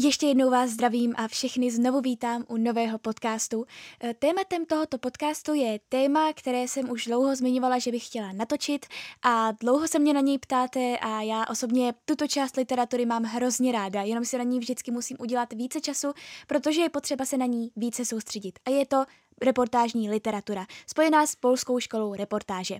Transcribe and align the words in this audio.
Ještě 0.00 0.26
jednou 0.26 0.50
vás 0.50 0.70
zdravím 0.70 1.14
a 1.16 1.28
všechny 1.28 1.70
znovu 1.70 2.00
vítám 2.00 2.44
u 2.48 2.56
nového 2.56 2.98
podcastu. 2.98 3.66
E, 4.04 4.14
tématem 4.14 4.66
tohoto 4.66 4.98
podcastu 4.98 5.54
je 5.54 5.80
téma, 5.88 6.32
které 6.32 6.62
jsem 6.62 6.90
už 6.90 7.04
dlouho 7.04 7.36
zmiňovala, 7.36 7.78
že 7.78 7.90
bych 7.90 8.06
chtěla 8.06 8.32
natočit 8.32 8.86
a 9.22 9.52
dlouho 9.52 9.88
se 9.88 9.98
mě 9.98 10.12
na 10.12 10.20
něj 10.20 10.38
ptáte 10.38 10.98
a 10.98 11.22
já 11.22 11.46
osobně 11.46 11.94
tuto 12.04 12.26
část 12.26 12.56
literatury 12.56 13.06
mám 13.06 13.22
hrozně 13.24 13.72
ráda, 13.72 14.02
jenom 14.02 14.24
si 14.24 14.38
na 14.38 14.44
ní 14.44 14.58
vždycky 14.58 14.90
musím 14.90 15.16
udělat 15.20 15.52
více 15.52 15.80
času, 15.80 16.12
protože 16.46 16.80
je 16.80 16.88
potřeba 16.88 17.24
se 17.24 17.36
na 17.36 17.46
ní 17.46 17.70
více 17.76 18.04
soustředit. 18.04 18.58
A 18.64 18.70
je 18.70 18.86
to 18.86 19.04
reportážní 19.42 20.10
literatura, 20.10 20.66
spojená 20.86 21.26
s 21.26 21.34
Polskou 21.34 21.80
školou 21.80 22.14
reportáže. 22.14 22.78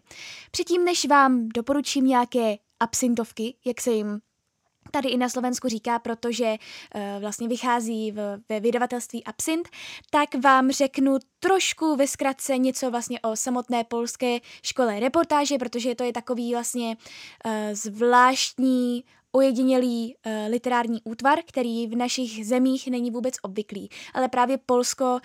Předtím, 0.51 0.85
než 0.85 1.05
vám 1.05 1.49
doporučím 1.49 2.07
nějaké 2.07 2.57
absintovky, 2.81 3.55
jak 3.65 3.81
se 3.81 3.91
jim 3.91 4.21
tady 4.91 5.09
i 5.09 5.17
na 5.17 5.29
Slovensku 5.29 5.69
říká, 5.69 5.99
protože 5.99 6.57
uh, 6.95 7.01
vlastně 7.21 7.49
vychází 7.49 8.13
v, 8.13 8.41
ve 8.49 8.61
vydavatelství 8.61 9.25
Absint, 9.25 9.69
tak 10.11 10.35
vám 10.35 10.71
řeknu 10.71 11.19
trošku 11.41 11.97
ve 11.97 12.07
zkratce 12.07 12.59
něco 12.59 12.91
vlastně 12.91 13.21
o 13.21 13.37
samotné 13.37 13.85
polské 13.85 14.39
škole 14.63 15.01
reportáže, 15.01 15.59
protože 15.59 15.95
to 15.95 16.05
je 16.05 16.13
takový 16.13 16.53
vlastně 16.53 16.97
uh, 16.97 17.53
zvláštní 17.73 19.05
ojedinělý 19.33 20.15
uh, 20.15 20.33
literární 20.51 21.01
útvar, 21.05 21.39
který 21.47 21.87
v 21.87 21.97
našich 21.97 22.47
zemích 22.47 22.89
není 22.89 23.11
vůbec 23.11 23.35
obvyklý. 23.43 23.89
Ale 24.15 24.29
právě 24.29 24.59
Polsko 24.67 25.19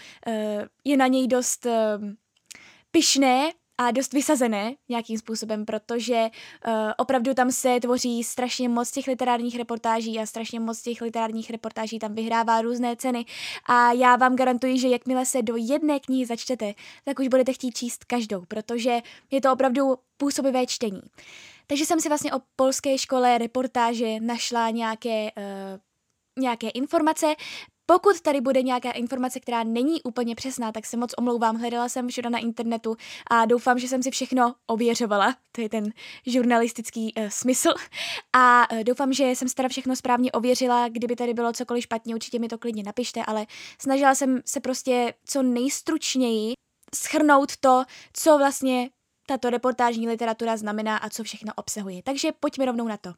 je 0.86 0.98
na 0.98 1.08
něj 1.08 1.28
dost 1.28 1.68
pyšné 2.92 3.52
a 3.78 3.92
dost 3.92 4.14
vysazené 4.14 4.76
nějakým 4.90 5.18
způsobem, 5.18 5.66
protože 5.66 6.30
uh, 6.68 6.74
opravdu 6.98 7.34
tam 7.34 7.52
se 7.52 7.80
tvoří 7.82 8.24
strašně 8.24 8.70
moc 8.70 8.92
těch 8.92 9.08
literárních 9.08 9.58
reportáží 9.58 10.20
a 10.20 10.26
strašně 10.26 10.60
moc 10.60 10.82
těch 10.82 11.02
literárních 11.02 11.50
reportáží 11.50 12.00
tam 12.00 12.16
vyhrává 12.16 12.62
různé 12.62 12.96
ceny 12.96 13.26
a 13.66 13.92
já 13.92 14.16
vám 14.16 14.36
garantuji, 14.36 14.80
že 14.80 14.88
jakmile 14.88 15.26
se 15.26 15.42
do 15.42 15.56
jedné 15.56 16.00
knihy 16.00 16.26
začtete, 16.26 16.74
tak 17.04 17.20
už 17.20 17.28
budete 17.28 17.54
chtít 17.54 17.78
číst 17.78 18.04
každou, 18.04 18.46
protože 18.48 19.02
je 19.32 19.42
to 19.42 19.54
opravdu 19.54 19.96
působivé 20.18 20.66
čtení. 20.66 21.02
Takže 21.68 21.86
jsem 21.86 22.00
si 22.00 22.10
vlastně 22.10 22.34
o 22.34 22.40
polské 22.56 22.98
škole 22.98 23.38
reportáže 23.38 24.20
našla 24.20 24.70
nějaké 24.70 25.32
uh, 25.38 25.80
nějaké 26.40 26.70
informace. 26.70 27.36
Pokud 27.86 28.22
tady 28.22 28.42
bude 28.42 28.62
nějaká 28.62 28.92
informace, 28.92 29.40
která 29.40 29.64
není 29.64 30.02
úplně 30.04 30.36
přesná, 30.36 30.72
tak 30.72 30.86
se 30.86 30.98
moc 30.98 31.12
omlouvám. 31.18 31.56
Hledala 31.56 31.90
jsem 31.90 32.08
všude 32.08 32.30
na 32.30 32.40
internetu 32.40 32.96
a 33.30 33.46
doufám, 33.46 33.80
že 33.80 33.88
jsem 33.88 34.04
si 34.04 34.12
všechno 34.12 34.56
ověřovala. 34.68 35.36
To 35.52 35.62
je 35.62 35.70
ten 35.70 35.94
žurnalistický 36.26 37.14
uh, 37.18 37.28
smysl. 37.28 37.70
A 38.34 38.72
uh, 38.72 38.84
doufám, 38.84 39.14
že 39.14 39.24
jsem 39.24 39.50
si 39.50 39.56
teda 39.56 39.70
všechno 39.70 39.96
správně 39.96 40.32
ověřila. 40.32 40.90
Kdyby 40.90 41.16
tady 41.16 41.34
bylo 41.34 41.54
cokoliv 41.54 41.84
špatně, 41.84 42.16
určitě 42.16 42.40
mi 42.40 42.48
to 42.48 42.58
klidně 42.58 42.84
napište, 42.84 43.26
ale 43.26 43.46
snažila 43.82 44.16
jsem 44.16 44.42
se 44.46 44.60
prostě 44.60 45.14
co 45.26 45.44
nejstručněji 45.44 46.54
schrnout 46.96 47.58
to, 47.58 47.84
co 48.14 48.38
vlastně 48.38 48.90
tato 49.28 49.50
reportážní 49.50 50.08
literatura 50.08 50.58
znamená 50.58 50.98
a 50.98 51.10
co 51.10 51.24
všechno 51.24 51.54
obsahuje. 51.56 52.04
Takže 52.04 52.32
pojďme 52.40 52.66
rovnou 52.66 52.88
na 52.88 52.98
to. 52.98 53.14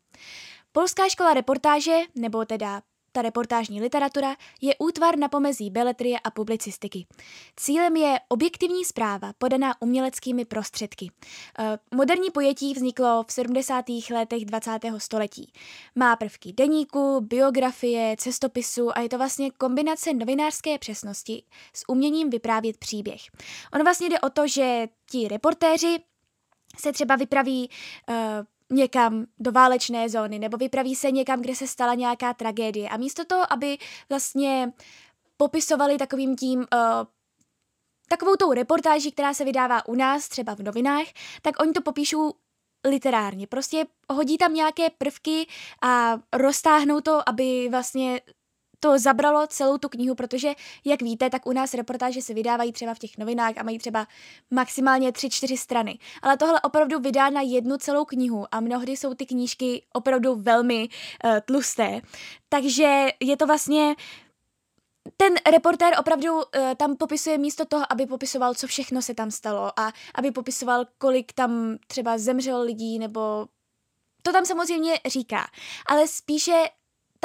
Polská 0.71 1.09
škola 1.09 1.33
reportáže, 1.33 1.97
nebo 2.15 2.45
teda 2.45 2.81
ta 3.15 3.21
reportážní 3.21 3.81
literatura 3.81 4.35
je 4.61 4.75
útvar 4.79 5.17
na 5.17 5.27
pomezí 5.27 5.69
beletrie 5.69 6.19
a 6.19 6.31
publicistiky. 6.31 7.05
Cílem 7.55 7.95
je 7.95 8.19
objektivní 8.27 8.85
zpráva 8.85 9.33
podaná 9.37 9.81
uměleckými 9.81 10.45
prostředky. 10.45 11.11
Eh, 11.59 11.77
moderní 11.95 12.31
pojetí 12.31 12.73
vzniklo 12.73 13.23
v 13.27 13.31
70. 13.31 13.85
letech 14.11 14.45
20. 14.45 14.79
století. 14.97 15.51
Má 15.95 16.15
prvky 16.15 16.53
deníku, 16.53 17.21
biografie, 17.21 18.15
cestopisu 18.19 18.97
a 18.97 19.01
je 19.01 19.09
to 19.09 19.17
vlastně 19.17 19.51
kombinace 19.51 20.13
novinářské 20.13 20.77
přesnosti 20.77 21.43
s 21.73 21.89
uměním 21.89 22.29
vyprávět 22.29 22.77
příběh. 22.77 23.21
On 23.73 23.83
vlastně 23.83 24.09
jde 24.09 24.19
o 24.19 24.29
to, 24.29 24.47
že 24.47 24.87
ti 25.09 25.27
reportéři 25.27 25.99
se 26.77 26.91
třeba 26.91 27.15
vypraví 27.15 27.69
uh, 28.09 28.15
někam 28.71 29.25
do 29.39 29.51
válečné 29.51 30.09
zóny 30.09 30.39
nebo 30.39 30.57
vypraví 30.57 30.95
se 30.95 31.11
někam, 31.11 31.41
kde 31.41 31.55
se 31.55 31.67
stala 31.67 31.93
nějaká 31.93 32.33
tragédie. 32.33 32.89
A 32.89 32.97
místo 32.97 33.25
toho, 33.25 33.53
aby 33.53 33.77
vlastně 34.09 34.73
popisovali 35.37 35.97
takovým 35.97 36.35
tím 36.35 36.59
uh, 36.59 36.65
takovou 38.09 38.35
tou 38.35 38.53
reportáží, 38.53 39.11
která 39.11 39.33
se 39.33 39.45
vydává 39.45 39.87
u 39.87 39.95
nás, 39.95 40.27
třeba 40.27 40.55
v 40.55 40.59
novinách, 40.59 41.05
tak 41.41 41.59
oni 41.59 41.71
to 41.71 41.81
popíšou 41.81 42.33
literárně. 42.87 43.47
Prostě 43.47 43.85
hodí 44.09 44.37
tam 44.37 44.53
nějaké 44.53 44.89
prvky 44.89 45.47
a 45.81 46.19
roztáhnou 46.33 47.01
to, 47.01 47.29
aby 47.29 47.69
vlastně 47.71 48.21
to 48.85 48.99
zabralo 48.99 49.47
celou 49.47 49.77
tu 49.77 49.89
knihu, 49.89 50.15
protože, 50.15 50.53
jak 50.85 51.01
víte, 51.01 51.29
tak 51.29 51.45
u 51.45 51.53
nás 51.53 51.73
reportáže 51.73 52.21
se 52.21 52.33
vydávají 52.33 52.71
třeba 52.71 52.93
v 52.93 52.99
těch 52.99 53.17
novinách 53.17 53.53
a 53.57 53.63
mají 53.63 53.79
třeba 53.79 54.07
maximálně 54.51 55.11
tři, 55.11 55.29
čtyři 55.29 55.57
strany. 55.57 55.99
Ale 56.21 56.37
tohle 56.37 56.61
opravdu 56.61 56.99
vydá 56.99 57.29
na 57.29 57.41
jednu 57.41 57.77
celou 57.77 58.05
knihu 58.05 58.45
a 58.51 58.59
mnohdy 58.59 58.97
jsou 58.97 59.13
ty 59.13 59.25
knížky 59.25 59.85
opravdu 59.93 60.35
velmi 60.35 60.89
uh, 61.23 61.31
tlusté. 61.45 62.01
Takže 62.49 63.07
je 63.19 63.37
to 63.37 63.47
vlastně 63.47 63.95
ten 65.17 65.33
reportér 65.51 65.93
opravdu 65.99 66.33
uh, 66.33 66.41
tam 66.77 66.95
popisuje 66.95 67.37
místo 67.37 67.65
toho, 67.65 67.91
aby 67.91 68.05
popisoval, 68.05 68.53
co 68.53 68.67
všechno 68.67 69.01
se 69.01 69.13
tam 69.13 69.31
stalo 69.31 69.79
a 69.79 69.91
aby 70.15 70.31
popisoval, 70.31 70.85
kolik 70.97 71.33
tam 71.33 71.77
třeba 71.87 72.17
zemřelo 72.17 72.63
lidí 72.63 72.99
nebo 72.99 73.47
to 74.21 74.31
tam 74.31 74.45
samozřejmě 74.45 74.99
říká, 75.05 75.47
ale 75.87 76.07
spíše 76.07 76.63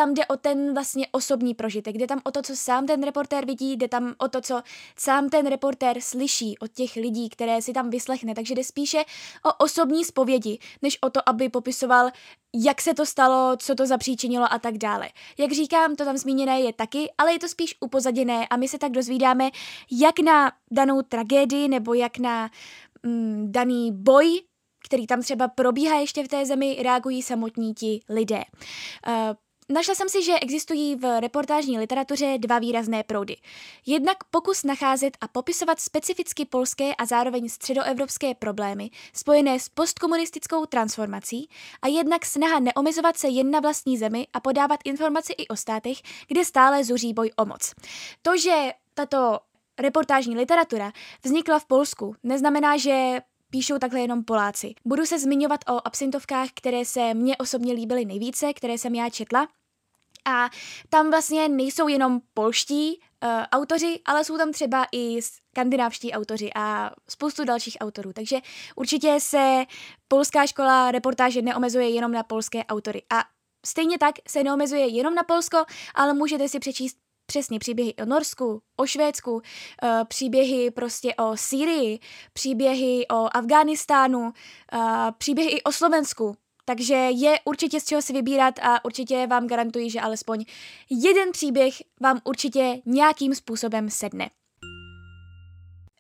tam 0.01 0.15
jde 0.15 0.27
o 0.27 0.37
ten 0.37 0.75
vlastně 0.75 1.07
osobní 1.13 1.55
prožitek, 1.55 1.97
jde 1.97 2.07
tam 2.07 2.21
o 2.25 2.31
to, 2.31 2.43
co 2.43 2.57
sám 2.57 2.87
ten 2.87 3.03
reportér 3.03 3.47
vidí, 3.47 3.77
jde 3.77 3.89
tam 3.89 4.15
o 4.19 4.29
to, 4.29 4.41
co 4.41 4.63
sám 4.99 5.29
ten 5.29 5.47
reportér 5.47 6.01
slyší 6.01 6.59
od 6.59 6.73
těch 6.73 6.97
lidí, 6.97 7.29
které 7.29 7.63
si 7.63 7.73
tam 7.73 7.91
vyslechne, 7.91 8.35
takže 8.35 8.55
jde 8.55 8.65
spíše 8.65 9.05
o 9.45 9.65
osobní 9.65 10.05
zpovědi, 10.05 10.59
než 10.83 10.99
o 11.01 11.11
to, 11.11 11.29
aby 11.29 11.49
popisoval, 11.49 12.11
jak 12.55 12.81
se 12.81 12.95
to 12.95 13.07
stalo, 13.07 13.57
co 13.57 13.75
to 13.75 13.87
zapříčinilo 13.87 14.53
a 14.53 14.59
tak 14.59 14.79
dále. 14.79 15.09
Jak 15.39 15.53
říkám, 15.53 15.97
to 15.97 16.05
tam 16.05 16.17
zmíněné 16.17 16.61
je 16.61 16.73
taky, 16.73 17.11
ale 17.19 17.33
je 17.33 17.39
to 17.39 17.49
spíš 17.49 17.77
upozaděné 17.81 18.49
a 18.49 18.57
my 18.57 18.69
se 18.69 18.79
tak 18.79 18.93
dozvídáme, 18.93 19.51
jak 19.93 20.19
na 20.19 20.53
danou 20.71 21.03
tragédii 21.03 21.69
nebo 21.69 21.95
jak 21.95 22.19
na 22.19 22.51
mm, 23.03 23.53
daný 23.53 23.93
boj 23.93 24.41
který 24.85 25.07
tam 25.07 25.23
třeba 25.23 25.49
probíhá 25.49 25.99
ještě 25.99 26.25
v 26.25 26.29
té 26.29 26.47
zemi, 26.47 26.79
reagují 26.83 27.23
samotní 27.23 27.75
ti 27.75 28.01
lidé. 28.09 28.45
Uh, 29.09 29.35
Našla 29.73 29.95
jsem 29.95 30.09
si, 30.09 30.23
že 30.23 30.39
existují 30.41 30.97
v 30.97 31.21
reportážní 31.21 31.79
literatuře 31.79 32.35
dva 32.39 32.59
výrazné 32.59 33.03
proudy. 33.03 33.37
Jednak 33.87 34.17
pokus 34.31 34.65
nacházet 34.65 35.17
a 35.21 35.29
popisovat 35.29 35.81
specificky 35.81 36.45
polské 36.45 36.95
a 36.95 37.07
zároveň 37.07 37.49
středoevropské 37.49 38.35
problémy 38.35 38.91
spojené 39.13 39.61
s 39.61 39.69
postkomunistickou 39.69 40.67
transformací 40.67 41.49
a 41.83 41.89
jednak 41.89 42.27
snaha 42.27 42.61
neomezovat 42.61 43.17
se 43.17 43.29
jen 43.29 43.51
na 43.51 43.61
vlastní 43.61 43.99
zemi 43.99 44.27
a 44.33 44.41
podávat 44.41 44.81
informace 44.85 45.33
i 45.33 45.49
o 45.49 45.57
státech, 45.57 45.99
kde 46.29 46.45
stále 46.45 46.85
zuří 46.85 47.15
boj 47.15 47.31
o 47.37 47.45
moc. 47.45 47.75
To, 48.23 48.37
že 48.37 48.71
tato 48.95 49.39
reportážní 49.79 50.37
literatura 50.37 50.93
vznikla 51.25 51.59
v 51.59 51.67
Polsku, 51.67 52.15
neznamená, 52.23 52.77
že 52.77 53.21
píšou 53.51 53.79
takhle 53.79 54.01
jenom 54.01 54.25
Poláci. 54.25 54.75
Budu 54.85 55.07
se 55.07 55.19
zmiňovat 55.19 55.61
o 55.71 55.87
absintovkách, 55.87 56.49
které 56.55 56.85
se 56.85 57.15
mně 57.15 57.37
osobně 57.37 57.73
líbily 57.73 58.05
nejvíce, 58.05 58.53
které 58.53 58.79
jsem 58.79 58.95
já 58.95 59.11
četla 59.11 59.49
a 60.25 60.51
tam 60.89 61.11
vlastně 61.11 61.49
nejsou 61.49 61.89
jenom 61.89 62.21
polští 62.35 63.01
uh, 63.25 63.31
autoři, 63.53 64.01
ale 64.05 64.25
jsou 64.25 64.37
tam 64.37 64.53
třeba 64.53 64.87
i 64.93 65.23
skandinávští 65.23 66.13
autoři 66.13 66.51
a 66.55 66.91
spoustu 67.11 67.45
dalších 67.45 67.77
autorů. 67.81 68.13
Takže 68.13 68.39
určitě 68.77 69.17
se 69.21 69.65
polská 70.09 70.47
škola 70.47 70.91
reportáže 70.91 71.43
neomezuje 71.43 71.89
jenom 71.89 72.13
na 72.13 72.23
polské 72.23 72.65
autory. 72.65 73.03
A 73.11 73.25
stejně 73.67 73.99
tak 73.99 74.15
se 74.29 74.45
neomezuje 74.45 74.87
jenom 74.87 75.15
na 75.15 75.23
Polsko, 75.23 75.65
ale 75.95 76.15
můžete 76.15 76.49
si 76.49 76.59
přečíst 76.59 76.97
přesně 77.27 77.59
příběhy 77.59 77.95
o 77.95 78.05
Norsku, 78.05 78.63
o 78.77 78.87
Švédsku, 78.87 79.33
uh, 79.33 79.41
příběhy 80.09 80.71
prostě 80.71 81.15
o 81.15 81.37
Sýrii, 81.37 81.99
příběhy 82.33 83.07
o 83.09 83.37
Afghánistánu, 83.37 84.21
uh, 84.21 85.11
příběhy 85.19 85.51
i 85.51 85.63
o 85.63 85.73
Slovensku. 85.73 86.37
Takže 86.65 86.95
je 86.95 87.35
určitě 87.45 87.81
z 87.81 87.85
čeho 87.85 88.03
si 88.03 88.13
vybírat 88.13 88.55
a 88.63 88.85
určitě 88.85 89.27
vám 89.27 89.47
garantuji, 89.47 89.91
že 89.91 90.01
alespoň 90.01 90.45
jeden 90.91 91.33
příběh 91.33 91.75
vám 92.01 92.21
určitě 92.25 92.81
nějakým 92.87 93.35
způsobem 93.35 93.91
sedne. 93.91 94.31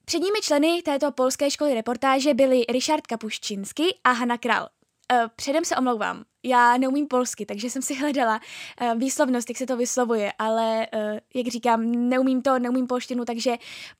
Předními 0.04 0.38
členy 0.42 0.82
této 0.82 1.12
polské 1.12 1.50
školy 1.50 1.74
reportáže 1.74 2.34
byli 2.34 2.64
Richard 2.68 3.06
Kapuščinsky 3.06 3.84
a 4.04 4.12
Hanna 4.12 4.38
Kral. 4.38 4.68
Uh, 5.12 5.28
předem 5.36 5.64
se 5.64 5.76
omlouvám, 5.76 6.24
já 6.44 6.76
neumím 6.76 7.06
polsky, 7.06 7.46
takže 7.46 7.70
jsem 7.70 7.82
si 7.82 7.94
hledala 8.00 8.40
uh, 8.80 8.94
výslovnost, 8.94 9.50
jak 9.50 9.58
se 9.58 9.66
to 9.66 9.76
vyslovuje, 9.76 10.32
ale 10.38 10.86
uh, 10.94 11.18
jak 11.34 11.46
říkám, 11.46 11.92
neumím 11.92 12.42
to, 12.42 12.58
neumím 12.58 12.86
polštinu, 12.86 13.24
takže 13.24 13.56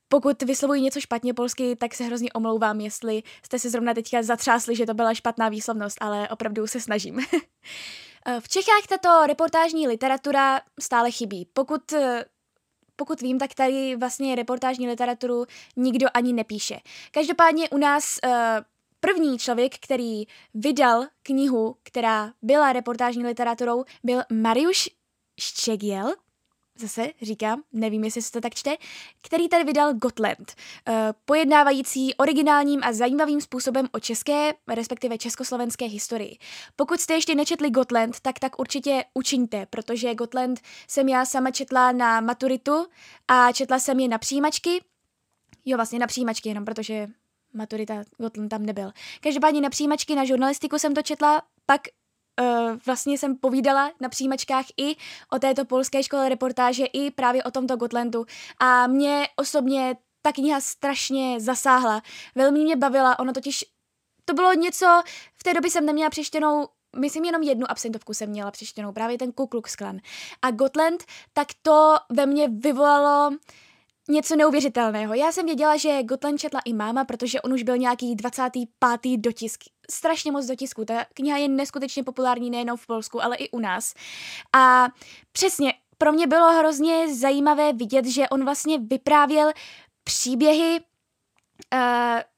pokud 0.09 0.43
vyslovuji 0.43 0.81
něco 0.81 1.01
špatně 1.01 1.35
polsky, 1.35 1.77
tak 1.77 1.95
se 1.95 2.05
hrozně 2.05 2.33
omlouvám, 2.33 2.81
jestli 2.81 3.23
jste 3.45 3.59
se 3.59 3.71
zrovna 3.71 3.95
teďka 3.95 4.23
zatřásli, 4.23 4.77
že 4.77 4.87
to 4.87 4.95
byla 4.95 5.15
špatná 5.15 5.49
výslovnost, 5.49 5.99
ale 6.01 6.29
opravdu 6.29 6.67
se 6.67 6.81
snažím. 6.81 7.19
v 8.41 8.49
Čechách 8.49 8.87
tato 8.89 9.27
reportážní 9.27 9.89
literatura 9.89 10.61
stále 10.81 11.11
chybí. 11.11 11.49
Pokud 11.53 11.83
pokud 12.97 13.21
vím, 13.21 13.39
tak 13.39 13.55
tady 13.55 13.97
vlastně 13.97 14.35
reportážní 14.35 14.89
literaturu 14.89 15.45
nikdo 15.77 16.07
ani 16.15 16.33
nepíše. 16.33 16.81
Každopádně 17.11 17.69
u 17.69 17.79
nás 17.79 18.19
uh, 18.25 18.31
První 19.01 19.39
člověk, 19.39 19.79
který 19.79 20.25
vydal 20.55 21.07
knihu, 21.23 21.77
která 21.83 22.33
byla 22.43 22.73
reportážní 22.73 23.25
literaturou, 23.25 23.85
byl 24.05 24.23
Mariusz 24.33 24.89
Ščegiel, 25.41 26.15
zase 26.81 27.11
říkám, 27.23 27.63
nevím, 27.73 28.05
jestli 28.05 28.23
se 28.23 28.33
to 28.33 28.41
tak 28.41 28.55
čte, 28.55 28.77
který 29.23 29.49
tady 29.49 29.65
vydal 29.65 29.95
Gotland, 29.95 30.55
uh, 30.89 30.95
pojednávající 31.25 32.15
originálním 32.15 32.81
a 32.85 32.93
zajímavým 32.93 33.41
způsobem 33.41 33.89
o 33.93 34.01
české, 34.01 34.53
respektive 34.69 35.19
československé 35.19 35.85
historii. 35.85 36.39
Pokud 36.77 37.01
jste 37.01 37.15
ještě 37.15 37.35
nečetli 37.35 37.71
Gotland, 37.71 38.21
tak 38.21 38.39
tak 38.39 38.59
určitě 38.59 39.05
učiňte, 39.15 39.67
protože 39.71 40.15
Gotland 40.15 40.61
jsem 40.89 41.09
já 41.09 41.25
sama 41.25 41.51
četla 41.51 41.93
na 41.93 42.21
maturitu 42.21 42.87
a 43.29 43.53
četla 43.53 43.79
jsem 43.79 44.01
je 44.01 44.09
na 44.09 44.19
přijímačky, 44.19 44.81
Jo, 45.65 45.77
vlastně 45.77 45.99
na 45.99 46.07
přijímačky, 46.07 46.49
jenom 46.49 46.65
protože 46.65 47.09
maturita 47.55 48.05
Gotland 48.19 48.51
tam 48.51 48.67
nebyl. 48.67 48.93
Každopádně 49.21 49.61
na 49.61 49.71
přijímačky 49.71 50.15
na 50.15 50.25
žurnalistiku 50.25 50.79
jsem 50.79 50.95
to 50.95 51.03
četla, 51.03 51.43
pak 51.67 51.81
uh, 52.41 52.77
vlastně 52.87 53.19
jsem 53.19 53.37
povídala 53.37 53.93
na 54.01 54.09
přijímačkách 54.09 54.65
i 54.77 54.97
o 55.33 55.39
této 55.39 55.65
polské 55.65 56.03
škole 56.03 56.29
reportáže, 56.29 56.85
i 56.85 57.11
právě 57.11 57.43
o 57.43 57.51
tomto 57.51 57.77
Gotlandu. 57.77 58.27
A 58.59 58.87
mě 58.87 59.29
osobně 59.37 59.97
ta 60.23 60.33
kniha 60.33 60.61
strašně 60.61 61.41
zasáhla. 61.41 62.03
Velmi 62.35 62.59
mě 62.59 62.77
bavila, 62.77 63.19
ono 63.19 63.33
totiž, 63.33 63.65
to 64.25 64.35
bylo 64.35 64.53
něco, 64.53 65.03
v 65.37 65.43
té 65.43 65.55
době 65.55 65.71
jsem 65.71 65.87
neměla 65.87 66.11
přeštěnou 66.11 66.69
myslím 66.97 67.25
jenom 67.25 67.43
jednu 67.43 67.71
absentovku 67.71 68.15
jsem 68.15 68.31
měla 68.31 68.51
přečtenou, 68.51 68.93
právě 68.93 69.19
ten 69.19 69.33
Ku 69.33 69.47
Klux 69.47 69.77
Klan. 69.77 69.99
A 70.43 70.51
Gotland, 70.51 71.05
tak 71.33 71.49
to 71.63 71.97
ve 72.11 72.27
mně 72.27 72.49
vyvolalo 72.49 73.37
něco 74.09 74.37
neuvěřitelného. 74.37 75.15
Já 75.15 75.33
jsem 75.33 75.47
věděla, 75.47 75.77
že 75.77 76.03
Gotland 76.03 76.41
četla 76.41 76.61
i 76.65 76.73
máma, 76.73 77.05
protože 77.05 77.41
on 77.41 77.53
už 77.53 77.63
byl 77.63 77.77
nějaký 77.77 78.15
25. 78.15 79.17
dotisk. 79.17 79.61
Strašně 79.91 80.33
moc 80.33 80.47
dotisků. 80.47 80.85
Ta 80.85 81.05
kniha 81.15 81.37
je 81.37 81.49
neskutečně 81.49 82.05
populární 82.05 82.51
nejenom 82.51 82.77
v 82.77 82.87
Polsku, 82.87 83.23
ale 83.23 83.37
i 83.37 83.51
u 83.51 83.59
nás. 83.59 83.95
A 84.57 84.89
přesně, 85.33 85.75
pro 85.99 86.13
mě 86.13 86.27
bylo 86.27 86.53
hrozně 86.53 87.15
zajímavé 87.15 87.73
vidět, 87.73 88.07
že 88.07 88.29
on 88.29 88.45
vlastně 88.45 88.79
vyprávěl 88.79 89.53
příběhy 90.05 90.81
uh, 90.81 91.81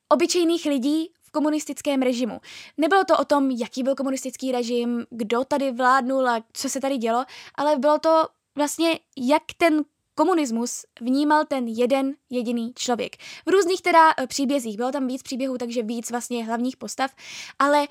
obyčejných 0.09 0.67
lidí 0.67 1.09
v 1.23 1.31
komunistickém 1.31 2.03
režimu. 2.03 2.41
Nebylo 2.77 3.05
to 3.05 3.19
o 3.19 3.25
tom, 3.25 3.51
jaký 3.51 3.83
byl 3.83 3.95
komunistický 3.95 4.53
režim, 4.53 5.07
kdo 5.11 5.45
tady 5.45 5.73
vládnul 5.73 6.29
a 6.29 6.45
co 6.53 6.69
se 6.69 6.81
tady 6.81 6.97
dělo, 6.97 7.25
ale 7.55 7.77
bylo 7.77 7.99
to 7.99 8.29
vlastně, 8.57 8.99
jak 9.17 9.43
ten 9.57 9.85
komunismus 10.15 10.85
vnímal 11.01 11.45
ten 11.45 11.69
jeden 11.69 12.15
jediný 12.31 12.73
člověk. 12.75 13.17
V 13.47 13.51
různých 13.51 13.83
teda 13.83 14.11
eh, 14.19 14.27
příbězích, 14.27 14.77
bylo 14.77 14.93
tam 14.93 15.07
víc 15.07 15.23
příběhů, 15.23 15.59
takže 15.59 15.83
víc 15.83 16.11
vlastně 16.11 16.45
hlavních 16.45 16.77
postav, 16.77 17.11
ale 17.59 17.87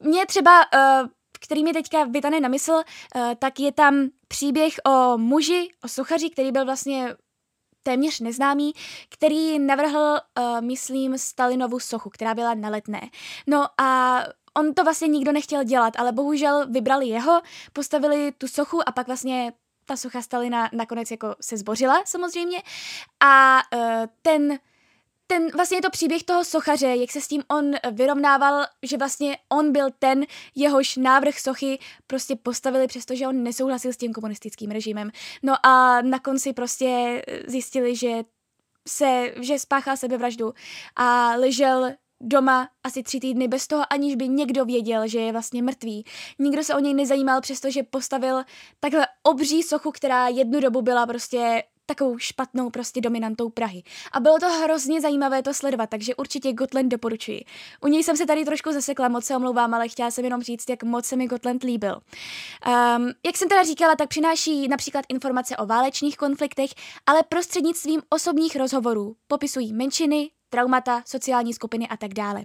mě 0.00 0.26
třeba, 0.26 0.60
uh, 0.60 1.08
který 1.40 1.64
mi 1.64 1.72
teďka 1.72 2.04
vytane 2.04 2.40
na 2.40 2.48
mysl, 2.48 2.72
uh, 2.72 2.82
tak 3.38 3.60
je 3.60 3.72
tam 3.72 4.08
příběh 4.28 4.74
o 4.86 5.18
muži, 5.18 5.68
o 5.84 5.88
suchaři, 5.88 6.30
který 6.30 6.52
byl 6.52 6.64
vlastně 6.64 7.14
téměř 7.82 8.20
neznámý, 8.20 8.72
který 9.08 9.58
navrhl, 9.58 10.18
myslím, 10.60 11.18
Stalinovu 11.18 11.80
sochu, 11.80 12.10
která 12.10 12.34
byla 12.34 12.54
na 12.54 12.68
letné. 12.68 13.00
No 13.46 13.66
a 13.80 14.20
on 14.54 14.74
to 14.74 14.84
vlastně 14.84 15.08
nikdo 15.08 15.32
nechtěl 15.32 15.64
dělat, 15.64 15.94
ale 15.96 16.12
bohužel 16.12 16.66
vybrali 16.66 17.06
jeho, 17.06 17.42
postavili 17.72 18.32
tu 18.38 18.48
sochu 18.48 18.88
a 18.88 18.92
pak 18.92 19.06
vlastně 19.06 19.52
ta 19.86 19.96
socha 19.96 20.22
Stalina 20.22 20.70
nakonec 20.72 21.10
jako 21.10 21.34
se 21.40 21.56
zbořila 21.56 22.02
samozřejmě 22.04 22.62
a 23.20 23.60
uh, 23.74 24.06
ten 24.22 24.58
ten, 25.26 25.50
vlastně 25.54 25.76
je 25.76 25.82
to 25.82 25.90
příběh 25.90 26.22
toho 26.22 26.44
sochaře, 26.44 26.86
jak 26.86 27.10
se 27.10 27.20
s 27.20 27.28
tím 27.28 27.42
on 27.48 27.70
vyrovnával, 27.92 28.66
že 28.82 28.96
vlastně 28.96 29.38
on 29.48 29.72
byl 29.72 29.88
ten, 29.98 30.24
jehož 30.54 30.96
návrh 30.96 31.38
sochy 31.38 31.78
prostě 32.06 32.36
postavili, 32.36 32.86
přestože 32.86 33.26
on 33.26 33.42
nesouhlasil 33.42 33.92
s 33.92 33.96
tím 33.96 34.12
komunistickým 34.12 34.70
režimem. 34.70 35.10
No 35.42 35.66
a 35.66 36.02
na 36.02 36.18
konci 36.18 36.52
prostě 36.52 37.22
zjistili, 37.46 37.96
že 37.96 38.22
se, 38.88 39.32
že 39.40 39.58
spáchal 39.58 39.96
sebevraždu 39.96 40.54
a 40.96 41.36
ležel 41.36 41.90
doma 42.22 42.68
asi 42.84 43.02
tři 43.02 43.20
týdny 43.20 43.48
bez 43.48 43.66
toho, 43.66 43.84
aniž 43.90 44.14
by 44.16 44.28
někdo 44.28 44.64
věděl, 44.64 45.08
že 45.08 45.20
je 45.20 45.32
vlastně 45.32 45.62
mrtvý. 45.62 46.04
Nikdo 46.38 46.64
se 46.64 46.74
o 46.74 46.78
něj 46.78 46.94
nezajímal, 46.94 47.40
přestože 47.40 47.82
postavil 47.82 48.42
takhle 48.80 49.06
obří 49.22 49.62
sochu, 49.62 49.90
která 49.90 50.28
jednu 50.28 50.60
dobu 50.60 50.82
byla 50.82 51.06
prostě 51.06 51.62
takovou 51.86 52.18
špatnou 52.18 52.70
prostě 52.70 53.00
dominantou 53.00 53.48
Prahy. 53.48 53.82
A 54.12 54.20
bylo 54.20 54.38
to 54.38 54.48
hrozně 54.48 55.00
zajímavé 55.00 55.42
to 55.42 55.54
sledovat, 55.54 55.90
takže 55.90 56.14
určitě 56.14 56.52
Gotland 56.52 56.90
doporučuji. 56.90 57.44
U 57.80 57.88
něj 57.88 58.02
jsem 58.02 58.16
se 58.16 58.26
tady 58.26 58.44
trošku 58.44 58.72
zasekla, 58.72 59.08
moc 59.08 59.24
se 59.24 59.36
omlouvám, 59.36 59.74
ale 59.74 59.88
chtěla 59.88 60.10
jsem 60.10 60.24
jenom 60.24 60.42
říct, 60.42 60.70
jak 60.70 60.82
moc 60.82 61.06
se 61.06 61.16
mi 61.16 61.26
Gotland 61.26 61.62
líbil. 61.62 61.94
Um, 61.94 63.10
jak 63.26 63.36
jsem 63.36 63.48
teda 63.48 63.62
říkala, 63.62 63.96
tak 63.96 64.08
přináší 64.08 64.68
například 64.68 65.04
informace 65.08 65.56
o 65.56 65.66
válečných 65.66 66.16
konfliktech, 66.16 66.70
ale 67.06 67.22
prostřednictvím 67.28 68.02
osobních 68.10 68.56
rozhovorů 68.56 69.16
popisují 69.26 69.72
menšiny, 69.72 70.30
traumata, 70.52 71.02
sociální 71.06 71.54
skupiny 71.54 71.88
a 71.88 71.96
tak 71.96 72.14
dále. 72.14 72.44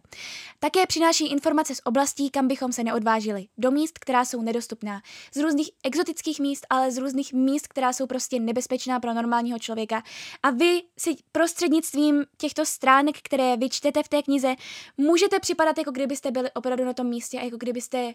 Také 0.59 0.85
přináší 0.85 1.31
informace 1.31 1.75
z 1.75 1.81
oblastí, 1.85 2.29
kam 2.29 2.47
bychom 2.47 2.73
se 2.73 2.83
neodvážili, 2.83 3.47
do 3.57 3.71
míst, 3.71 3.99
která 3.99 4.25
jsou 4.25 4.41
nedostupná, 4.41 5.01
z 5.33 5.37
různých 5.37 5.69
exotických 5.83 6.39
míst, 6.39 6.65
ale 6.69 6.91
z 6.91 6.97
různých 6.97 7.33
míst, 7.33 7.67
která 7.67 7.93
jsou 7.93 8.07
prostě 8.07 8.39
nebezpečná 8.39 8.99
pro 8.99 9.13
normálního 9.13 9.59
člověka. 9.59 10.03
A 10.43 10.49
vy 10.49 10.81
si 10.99 11.15
prostřednictvím 11.31 12.25
těchto 12.37 12.65
stránek, 12.65 13.15
které 13.23 13.57
vyčtete 13.57 14.03
v 14.03 14.07
té 14.07 14.23
knize, 14.23 14.55
můžete 14.97 15.39
připadat, 15.39 15.77
jako 15.77 15.91
kdybyste 15.91 16.31
byli 16.31 16.51
opravdu 16.51 16.85
na 16.85 16.93
tom 16.93 17.07
místě 17.07 17.39
a 17.39 17.43
jako 17.43 17.57
kdybyste 17.57 18.13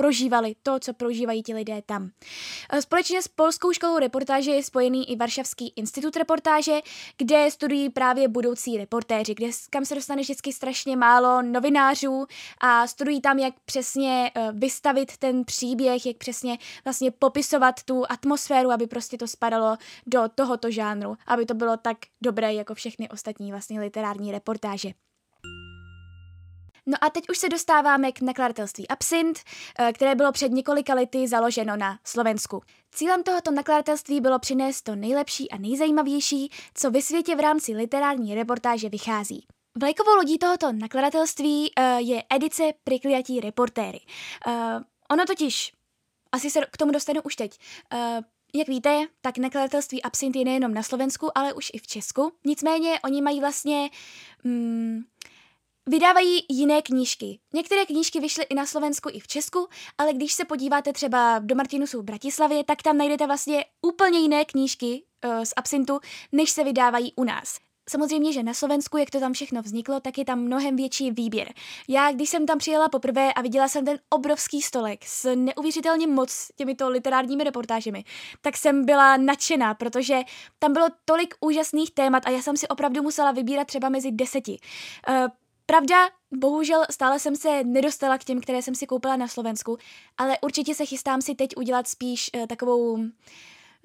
prožívali 0.00 0.54
to, 0.62 0.80
co 0.80 0.92
prožívají 0.94 1.42
ti 1.42 1.54
lidé 1.54 1.82
tam. 1.86 2.10
E, 2.72 2.82
společně 2.82 3.22
s 3.22 3.28
Polskou 3.28 3.72
školou 3.72 3.98
reportáže 3.98 4.50
je 4.50 4.62
spojený 4.62 5.10
i 5.10 5.16
Varšavský 5.16 5.72
institut 5.76 6.16
reportáže, 6.16 6.80
kde 7.18 7.50
studují 7.50 7.90
právě 7.90 8.28
budoucí 8.28 8.78
reportéři, 8.78 9.34
kde, 9.34 9.46
kam 9.70 9.84
se 9.84 9.94
dostane 9.94 10.22
vždycky 10.22 10.52
strašně 10.52 10.96
málo 10.96 11.42
novinářů 11.42 12.26
a 12.60 12.86
studují 12.86 13.20
tam, 13.20 13.38
jak 13.38 13.54
přesně 13.64 14.30
e, 14.34 14.52
vystavit 14.52 15.16
ten 15.16 15.44
příběh, 15.44 16.06
jak 16.06 16.16
přesně 16.16 16.58
vlastně 16.84 17.10
popisovat 17.10 17.82
tu 17.84 18.04
atmosféru, 18.08 18.70
aby 18.70 18.86
prostě 18.86 19.18
to 19.18 19.26
spadalo 19.26 19.76
do 20.06 20.22
tohoto 20.34 20.70
žánru, 20.70 21.16
aby 21.26 21.46
to 21.46 21.54
bylo 21.54 21.76
tak 21.76 21.96
dobré 22.22 22.54
jako 22.54 22.74
všechny 22.74 23.08
ostatní 23.08 23.50
vlastně 23.50 23.80
literární 23.80 24.32
reportáže. 24.32 24.90
No 26.86 26.96
a 27.00 27.10
teď 27.10 27.28
už 27.30 27.38
se 27.38 27.48
dostáváme 27.48 28.12
k 28.12 28.20
nakladatelství 28.20 28.88
Absint, 28.88 29.40
eh, 29.78 29.92
které 29.92 30.14
bylo 30.14 30.32
před 30.32 30.52
několika 30.52 30.94
lety 30.94 31.28
založeno 31.28 31.76
na 31.76 31.98
Slovensku. 32.04 32.62
Cílem 32.92 33.22
tohoto 33.22 33.50
nakladatelství 33.50 34.20
bylo 34.20 34.38
přinést 34.38 34.82
to 34.82 34.96
nejlepší 34.96 35.50
a 35.50 35.58
nejzajímavější, 35.58 36.50
co 36.74 36.90
ve 36.90 37.02
světě 37.02 37.36
v 37.36 37.40
rámci 37.40 37.72
literární 37.72 38.34
reportáže 38.34 38.88
vychází. 38.88 39.46
Vlajkovou 39.80 40.14
lodí 40.14 40.38
tohoto 40.38 40.72
nakladatelství 40.72 41.70
uh, 41.78 41.84
je 41.98 42.22
edice 42.30 42.62
Prikliatí 42.84 43.40
reportéry. 43.40 44.00
Uh, 44.46 44.52
ono 45.10 45.26
totiž, 45.26 45.72
asi 46.32 46.50
se 46.50 46.60
k 46.70 46.76
tomu 46.76 46.92
dostanu 46.92 47.20
už 47.22 47.36
teď, 47.36 47.58
jak 48.54 48.68
víte, 48.68 49.06
tak 49.20 49.38
nakladatelství 49.38 50.02
Absint 50.02 50.36
je 50.36 50.44
nejenom 50.44 50.74
na 50.74 50.82
Slovensku, 50.82 51.38
ale 51.38 51.52
už 51.52 51.70
i 51.72 51.78
v 51.78 51.86
Česku. 51.86 52.32
Nicméně 52.44 53.00
oni 53.04 53.22
mají 53.22 53.40
vlastně... 53.40 53.90
Mm, 54.44 55.00
Vydávají 55.90 56.40
jiné 56.48 56.82
knížky. 56.82 57.38
Některé 57.54 57.86
knížky 57.86 58.20
vyšly 58.20 58.44
i 58.44 58.54
na 58.54 58.66
Slovensku, 58.66 59.08
i 59.12 59.20
v 59.20 59.26
Česku, 59.26 59.68
ale 59.98 60.12
když 60.12 60.32
se 60.32 60.44
podíváte 60.44 60.92
třeba 60.92 61.38
do 61.38 61.54
Martinusu 61.54 62.00
v 62.00 62.04
Bratislavě, 62.04 62.64
tak 62.64 62.82
tam 62.82 62.98
najdete 62.98 63.26
vlastně 63.26 63.64
úplně 63.82 64.18
jiné 64.18 64.44
knížky 64.44 65.02
uh, 65.24 65.44
z 65.44 65.52
Absintu, 65.56 65.98
než 66.32 66.50
se 66.50 66.64
vydávají 66.64 67.12
u 67.16 67.24
nás. 67.24 67.58
samozřejmě, 67.90 68.32
že 68.32 68.42
na 68.42 68.54
Slovensku, 68.54 68.96
jak 68.96 69.10
to 69.10 69.20
tam 69.20 69.32
všechno 69.32 69.62
vzniklo, 69.62 70.00
tak 70.00 70.18
je 70.18 70.24
tam 70.24 70.40
mnohem 70.40 70.76
větší 70.76 71.10
výběr. 71.10 71.52
Já, 71.88 72.12
když 72.12 72.30
jsem 72.30 72.46
tam 72.46 72.58
přijela 72.58 72.88
poprvé 72.88 73.32
a 73.32 73.42
viděla 73.42 73.68
jsem 73.68 73.84
ten 73.84 73.98
obrovský 74.10 74.62
stolek 74.62 75.04
s 75.04 75.34
neuvěřitelně 75.34 76.06
moc 76.06 76.50
těmito 76.56 76.88
literárními 76.88 77.44
reportážemi, 77.44 78.04
tak 78.40 78.56
jsem 78.56 78.84
byla 78.84 79.16
nadšená, 79.16 79.74
protože 79.74 80.20
tam 80.58 80.72
bylo 80.72 80.86
tolik 81.04 81.34
úžasných 81.40 81.90
témat 81.90 82.26
a 82.26 82.30
já 82.30 82.42
jsem 82.42 82.56
si 82.56 82.68
opravdu 82.68 83.02
musela 83.02 83.32
vybírat 83.32 83.66
třeba 83.66 83.88
mezi 83.88 84.10
deseti. 84.10 84.58
Pravda, 85.70 86.08
bohužel 86.30 86.84
stále 86.90 87.18
jsem 87.18 87.36
se 87.36 87.64
nedostala 87.64 88.18
k 88.18 88.24
těm, 88.24 88.40
které 88.40 88.62
jsem 88.62 88.74
si 88.74 88.86
koupila 88.86 89.16
na 89.16 89.28
Slovensku, 89.28 89.78
ale 90.18 90.38
určitě 90.40 90.74
se 90.74 90.86
chystám 90.86 91.22
si 91.22 91.34
teď 91.34 91.56
udělat 91.56 91.88
spíš 91.88 92.30
uh, 92.34 92.46
takovou 92.46 92.92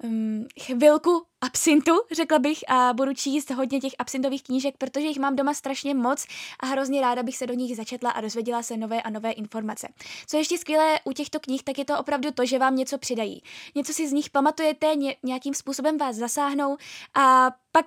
um, 0.04 0.46
chvilku 0.60 1.24
absintu, 1.40 1.92
řekla 2.12 2.38
bych, 2.38 2.58
a 2.68 2.92
budu 2.92 3.14
číst 3.14 3.50
hodně 3.50 3.80
těch 3.80 3.92
absintových 3.98 4.42
knížek, 4.42 4.74
protože 4.78 5.06
jich 5.06 5.18
mám 5.18 5.36
doma 5.36 5.54
strašně 5.54 5.94
moc 5.94 6.26
a 6.60 6.66
hrozně 6.66 7.00
ráda 7.00 7.22
bych 7.22 7.36
se 7.36 7.46
do 7.46 7.54
nich 7.54 7.76
začetla 7.76 8.10
a 8.10 8.20
dozvěděla 8.20 8.62
se 8.62 8.76
nové 8.76 9.02
a 9.02 9.10
nové 9.10 9.30
informace. 9.30 9.88
Co 10.26 10.36
ještě 10.36 10.58
skvělé 10.58 11.00
u 11.04 11.12
těchto 11.12 11.40
knih, 11.40 11.62
tak 11.62 11.78
je 11.78 11.84
to 11.84 11.98
opravdu 11.98 12.30
to, 12.30 12.46
že 12.46 12.58
vám 12.58 12.76
něco 12.76 12.98
přidají. 12.98 13.42
Něco 13.74 13.92
si 13.92 14.08
z 14.08 14.12
nich 14.12 14.30
pamatujete, 14.30 14.94
ně, 14.94 15.16
nějakým 15.22 15.54
způsobem 15.54 15.98
vás 15.98 16.16
zasáhnou 16.16 16.76
a 17.14 17.50
pak 17.72 17.86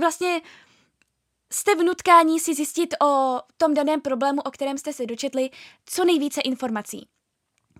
vlastně 0.00 0.40
jste 1.52 1.74
v 1.74 1.82
nutkání 1.82 2.40
si 2.40 2.54
zjistit 2.54 2.94
o 3.04 3.40
tom 3.56 3.74
daném 3.74 4.00
problému, 4.00 4.40
o 4.40 4.50
kterém 4.50 4.78
jste 4.78 4.92
se 4.92 5.06
dočetli, 5.06 5.50
co 5.86 6.04
nejvíce 6.04 6.40
informací. 6.40 7.08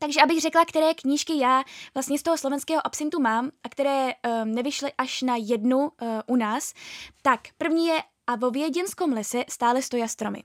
Takže 0.01 0.23
abych 0.23 0.41
řekla, 0.41 0.65
které 0.65 0.95
knížky 0.95 1.39
já 1.39 1.65
vlastně 1.95 2.19
z 2.19 2.23
toho 2.23 2.39
slovenského 2.39 2.87
absintu 2.87 3.21
mám 3.21 3.51
a 3.65 3.69
které 3.69 4.07
um, 4.07 4.55
nevyšly 4.55 4.93
až 4.99 5.23
na 5.23 5.37
jednu 5.37 5.79
uh, 5.79 5.89
u 6.27 6.37
nás, 6.37 6.75
tak 7.23 7.41
první 7.59 7.87
je 7.87 8.03
A 8.27 8.37
vo 8.37 8.51
Věděnskom 8.51 9.13
lese 9.13 9.45
stále 9.49 9.83
stojí 9.83 10.09
stromy. 10.09 10.45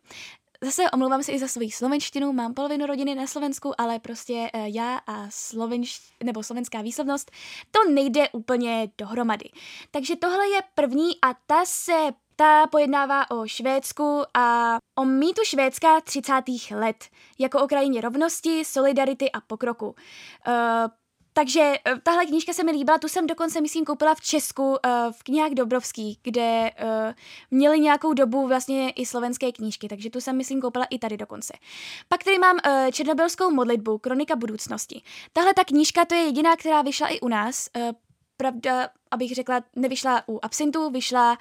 Zase 0.64 0.92
omlouvám 0.92 1.24
se 1.24 1.32
i 1.32 1.40
za 1.40 1.48
svoji 1.48 1.72
slovenštinu, 1.72 2.34
mám 2.34 2.54
polovinu 2.54 2.86
rodiny 2.86 3.16
na 3.16 3.28
Slovensku, 3.28 3.82
ale 3.82 4.00
prostě 4.00 4.34
uh, 4.34 4.66
já 4.66 4.98
a 4.98 5.26
slovenš, 5.30 6.00
nebo 6.24 6.44
slovenská 6.44 6.82
výslovnost, 6.82 7.32
to 7.72 7.92
nejde 7.92 8.30
úplně 8.30 8.90
dohromady. 8.98 9.50
Takže 9.92 10.16
tohle 10.16 10.50
je 10.50 10.62
první 10.76 11.12
a 11.22 11.34
ta 11.48 11.66
se 11.66 12.12
ta 12.36 12.68
pojednává 12.68 13.32
o 13.32 13.48
Švédsku 13.48 14.24
a 14.34 14.78
o 14.96 15.06
mýtu 15.06 15.42
Švédska 15.46 16.02
30. 16.02 16.34
let, 16.72 17.06
jako 17.40 17.62
o 17.62 17.68
krajině 17.68 18.02
rovnosti, 18.02 18.66
solidarity 18.66 19.32
a 19.32 19.42
pokroku. 19.42 19.86
Uh, 19.88 20.54
takže 21.34 21.74
uh, 21.92 22.00
tahle 22.04 22.26
knížka 22.26 22.54
se 22.54 22.64
mi 22.64 22.72
líbila, 22.72 22.98
tu 22.98 23.08
jsem 23.08 23.28
dokonce, 23.28 23.62
myslím, 23.62 23.86
koupila 23.86 24.16
v 24.16 24.22
Česku 24.22 24.70
uh, 24.70 24.76
v 25.12 25.24
knihách 25.24 25.52
Dobrovský, 25.52 26.20
kde 26.22 26.72
uh, 26.84 27.14
měli 27.52 27.80
nějakou 27.80 28.14
dobu 28.14 28.48
vlastně 28.48 28.90
i 28.90 29.06
slovenské 29.06 29.52
knížky, 29.52 29.88
takže 29.88 30.10
tu 30.10 30.22
jsem, 30.22 30.38
myslím, 30.38 30.62
koupila 30.62 30.86
i 30.90 31.00
tady 31.00 31.18
dokonce. 31.18 31.54
Pak 32.10 32.24
tady 32.24 32.40
mám 32.40 32.56
uh, 32.56 32.92
Černobylskou 32.92 33.52
modlitbu, 33.52 33.98
Kronika 33.98 34.36
budoucnosti. 34.36 35.02
Tahle 35.34 35.54
ta 35.54 35.64
knížka, 35.64 36.06
to 36.06 36.16
je 36.16 36.22
jediná, 36.22 36.56
která 36.56 36.82
vyšla 36.82 37.08
i 37.08 37.20
u 37.20 37.28
nás. 37.28 37.70
Uh, 37.78 37.92
pravda, 38.38 38.90
abych 39.12 39.36
řekla, 39.36 39.62
nevyšla 39.76 40.24
u 40.28 40.40
Absintu, 40.42 40.90
vyšla, 40.90 41.38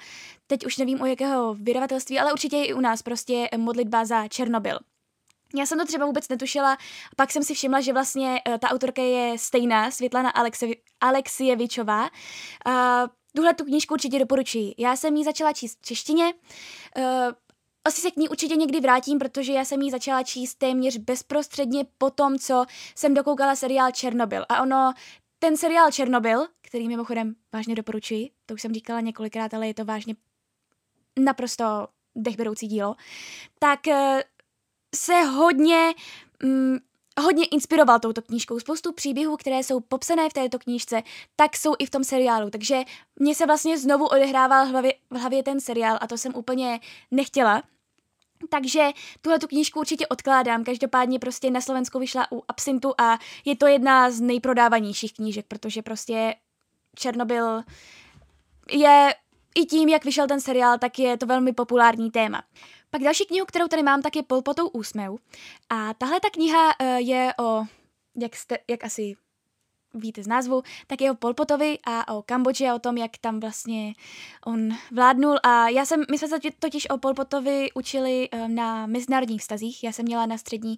teď 0.47 0.65
už 0.65 0.77
nevím 0.77 1.01
u 1.01 1.05
jakého 1.05 1.53
vydavatelství, 1.53 2.19
ale 2.19 2.33
určitě 2.33 2.57
i 2.57 2.73
u 2.73 2.79
nás 2.79 3.01
prostě 3.01 3.49
modlitba 3.57 4.05
za 4.05 4.27
Černobyl. 4.27 4.79
Já 5.55 5.65
jsem 5.65 5.79
to 5.79 5.85
třeba 5.85 6.05
vůbec 6.05 6.29
netušila, 6.29 6.77
pak 7.15 7.31
jsem 7.31 7.43
si 7.43 7.53
všimla, 7.53 7.81
že 7.81 7.93
vlastně 7.93 8.41
uh, 8.47 8.57
ta 8.57 8.69
autorka 8.69 9.01
je 9.01 9.37
stejná, 9.37 9.91
Světlana 9.91 10.31
Alexevi- 10.33 10.77
Alexievičová. 11.01 12.03
Uh, 12.03 12.73
tuhle 13.35 13.53
tu 13.53 13.65
knížku 13.65 13.93
určitě 13.93 14.19
doporučuji. 14.19 14.73
Já 14.77 14.95
jsem 14.95 15.15
ji 15.15 15.23
začala 15.23 15.53
číst 15.53 15.77
v 15.81 15.85
češtině, 15.85 16.33
uh, 16.97 17.03
asi 17.85 18.01
se 18.01 18.11
k 18.11 18.15
ní 18.15 18.29
určitě 18.29 18.55
někdy 18.55 18.79
vrátím, 18.79 19.19
protože 19.19 19.53
já 19.53 19.65
jsem 19.65 19.81
ji 19.81 19.91
začala 19.91 20.23
číst 20.23 20.55
téměř 20.55 20.97
bezprostředně 20.97 21.85
po 21.97 22.09
tom, 22.09 22.39
co 22.39 22.65
jsem 22.95 23.13
dokoukala 23.13 23.55
seriál 23.55 23.91
Černobyl. 23.91 24.45
A 24.49 24.61
ono, 24.61 24.93
ten 25.43 25.57
seriál 25.57 25.91
Černobyl, 25.91 26.47
který 26.61 26.87
mimochodem 26.87 27.35
vážně 27.53 27.75
doporučuji, 27.75 28.29
to 28.45 28.53
už 28.53 28.61
jsem 28.61 28.73
říkala 28.73 29.01
několikrát, 29.01 29.53
ale 29.53 29.67
je 29.67 29.73
to 29.73 29.85
vážně 29.85 30.15
naprosto 31.19 31.87
dechberoucí 32.15 32.67
dílo, 32.67 32.95
tak 33.59 33.87
eh, 33.87 34.23
se 34.95 35.21
hodně, 35.21 35.93
mm, 36.43 36.77
hodně 37.21 37.45
inspiroval 37.45 37.99
touto 37.99 38.21
knížkou. 38.21 38.59
Spoustu 38.59 38.93
příběhů, 38.93 39.37
které 39.37 39.59
jsou 39.59 39.79
popsané 39.79 40.29
v 40.29 40.33
této 40.33 40.59
knížce, 40.59 41.03
tak 41.35 41.57
jsou 41.57 41.75
i 41.79 41.85
v 41.85 41.89
tom 41.89 42.03
seriálu. 42.03 42.49
Takže 42.49 42.81
mně 43.19 43.35
se 43.35 43.45
vlastně 43.45 43.77
znovu 43.77 44.07
odehrával 44.07 44.65
v 44.65 44.69
hlavě, 44.69 44.93
v 45.09 45.17
hlavě 45.17 45.43
ten 45.43 45.59
seriál 45.59 45.97
a 46.01 46.07
to 46.07 46.17
jsem 46.17 46.35
úplně 46.35 46.79
nechtěla. 47.11 47.63
Takže 48.49 48.89
tuhle 49.21 49.39
tu 49.39 49.47
knížku 49.47 49.79
určitě 49.79 50.07
odkládám. 50.07 50.63
Každopádně 50.63 51.19
prostě 51.19 51.51
na 51.51 51.61
Slovensku 51.61 51.99
vyšla 51.99 52.31
u 52.31 52.43
Absintu 52.47 52.93
a 52.97 53.19
je 53.45 53.55
to 53.55 53.67
jedna 53.67 54.11
z 54.11 54.21
nejprodávanějších 54.21 55.13
knížek, 55.13 55.45
protože 55.47 55.81
prostě 55.81 56.35
Černobyl 56.95 57.63
je 58.71 59.15
i 59.55 59.65
tím, 59.65 59.89
jak 59.89 60.05
vyšel 60.05 60.27
ten 60.27 60.41
seriál, 60.41 60.77
tak 60.77 60.99
je 60.99 61.17
to 61.17 61.25
velmi 61.25 61.53
populární 61.53 62.11
téma. 62.11 62.43
Pak 62.89 63.01
další 63.01 63.25
knihu, 63.25 63.45
kterou 63.45 63.67
tady 63.67 63.83
mám, 63.83 64.01
tak 64.01 64.15
je 64.15 64.23
Polpotou 64.23 64.67
úsměv. 64.67 65.13
A 65.69 65.93
tahle 65.93 66.19
ta 66.19 66.29
kniha 66.29 66.65
uh, 66.81 66.87
je 66.87 67.33
o, 67.39 67.63
jak, 68.21 68.35
jste, 68.35 68.57
jak 68.69 68.83
asi 68.83 69.15
víte 69.93 70.23
z 70.23 70.27
názvu, 70.27 70.63
tak 70.87 71.01
je 71.01 71.11
o 71.11 71.15
Polpotovi 71.15 71.77
a 71.85 72.13
o 72.13 72.21
Kambodži 72.21 72.67
a 72.67 72.75
o 72.75 72.79
tom, 72.79 72.97
jak 72.97 73.11
tam 73.21 73.39
vlastně 73.39 73.93
on 74.45 74.69
vládnul. 74.91 75.37
A 75.43 75.69
já 75.69 75.85
jsem, 75.85 76.03
my 76.11 76.17
jsme 76.17 76.27
se 76.27 76.35
totiž 76.59 76.89
o 76.89 76.97
Polpotovi 76.97 77.69
učili 77.73 78.29
eh, 78.31 78.47
na 78.47 78.85
mezinárodních 78.85 79.41
vztazích. 79.41 79.83
Já 79.83 79.91
jsem 79.91 80.05
měla 80.05 80.25
na 80.25 80.37
střední 80.37 80.77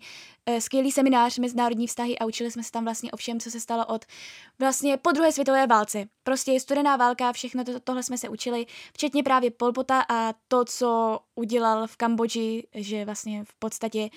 uh, 0.50 0.58
skvělý 0.58 0.92
seminář 0.92 1.38
mezinárodní 1.38 1.88
vztahy 1.88 2.20
a 2.20 2.26
učili 2.26 2.52
jsme 2.52 2.64
se 2.64 2.72
tam 2.72 2.84
vlastně 2.84 3.12
o 3.12 3.18
všem, 3.18 3.40
co 3.40 3.52
se 3.52 3.60
stalo 3.60 3.86
od 3.86 4.06
vlastně 4.60 4.98
po 4.98 5.12
druhé 5.12 5.32
světové 5.32 5.68
válce. 5.68 6.06
Prostě 6.24 6.52
je 6.52 6.60
studená 6.60 6.96
válka, 6.96 7.34
všechno 7.34 7.64
to, 7.64 7.80
tohle 7.80 8.04
jsme 8.04 8.18
se 8.18 8.30
učili, 8.30 8.66
včetně 8.94 9.24
právě 9.24 9.52
Polpota 9.52 10.06
a 10.10 10.34
to, 10.48 10.66
co 10.66 11.20
udělal 11.36 11.88
v 11.88 11.98
Kambodži, 11.98 12.68
že 12.74 13.06
vlastně 13.06 13.44
v 13.44 13.54
podstatě 13.60 14.00
uh, 14.00 14.10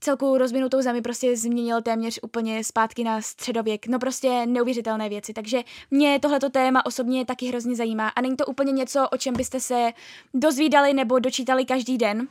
celkou 0.00 0.38
rozvinutou 0.38 0.82
zemi 0.82 1.02
prostě 1.02 1.36
změnil 1.36 1.82
téměř 1.82 2.18
úplně 2.22 2.64
zpátky 2.64 3.04
na 3.04 3.22
středověk. 3.22 3.86
No 3.86 3.98
prostě 3.98 4.46
neuvěřitelné 4.46 5.08
věci. 5.08 5.32
Takže 5.32 5.62
mě 5.90 6.18
tohleto 6.20 6.50
téma 6.50 6.86
osobně 6.86 7.24
taky 7.24 7.46
hrozně 7.46 7.76
zajímá. 7.76 8.08
A 8.08 8.20
není 8.20 8.36
to 8.36 8.46
úplně 8.46 8.72
něco, 8.72 9.08
o 9.08 9.16
čem 9.16 9.34
byste 9.34 9.60
se 9.60 9.92
dozvídali 10.34 10.94
nebo 10.94 11.18
dočítali 11.18 11.64
každý 11.64 11.98
den. 11.98 12.28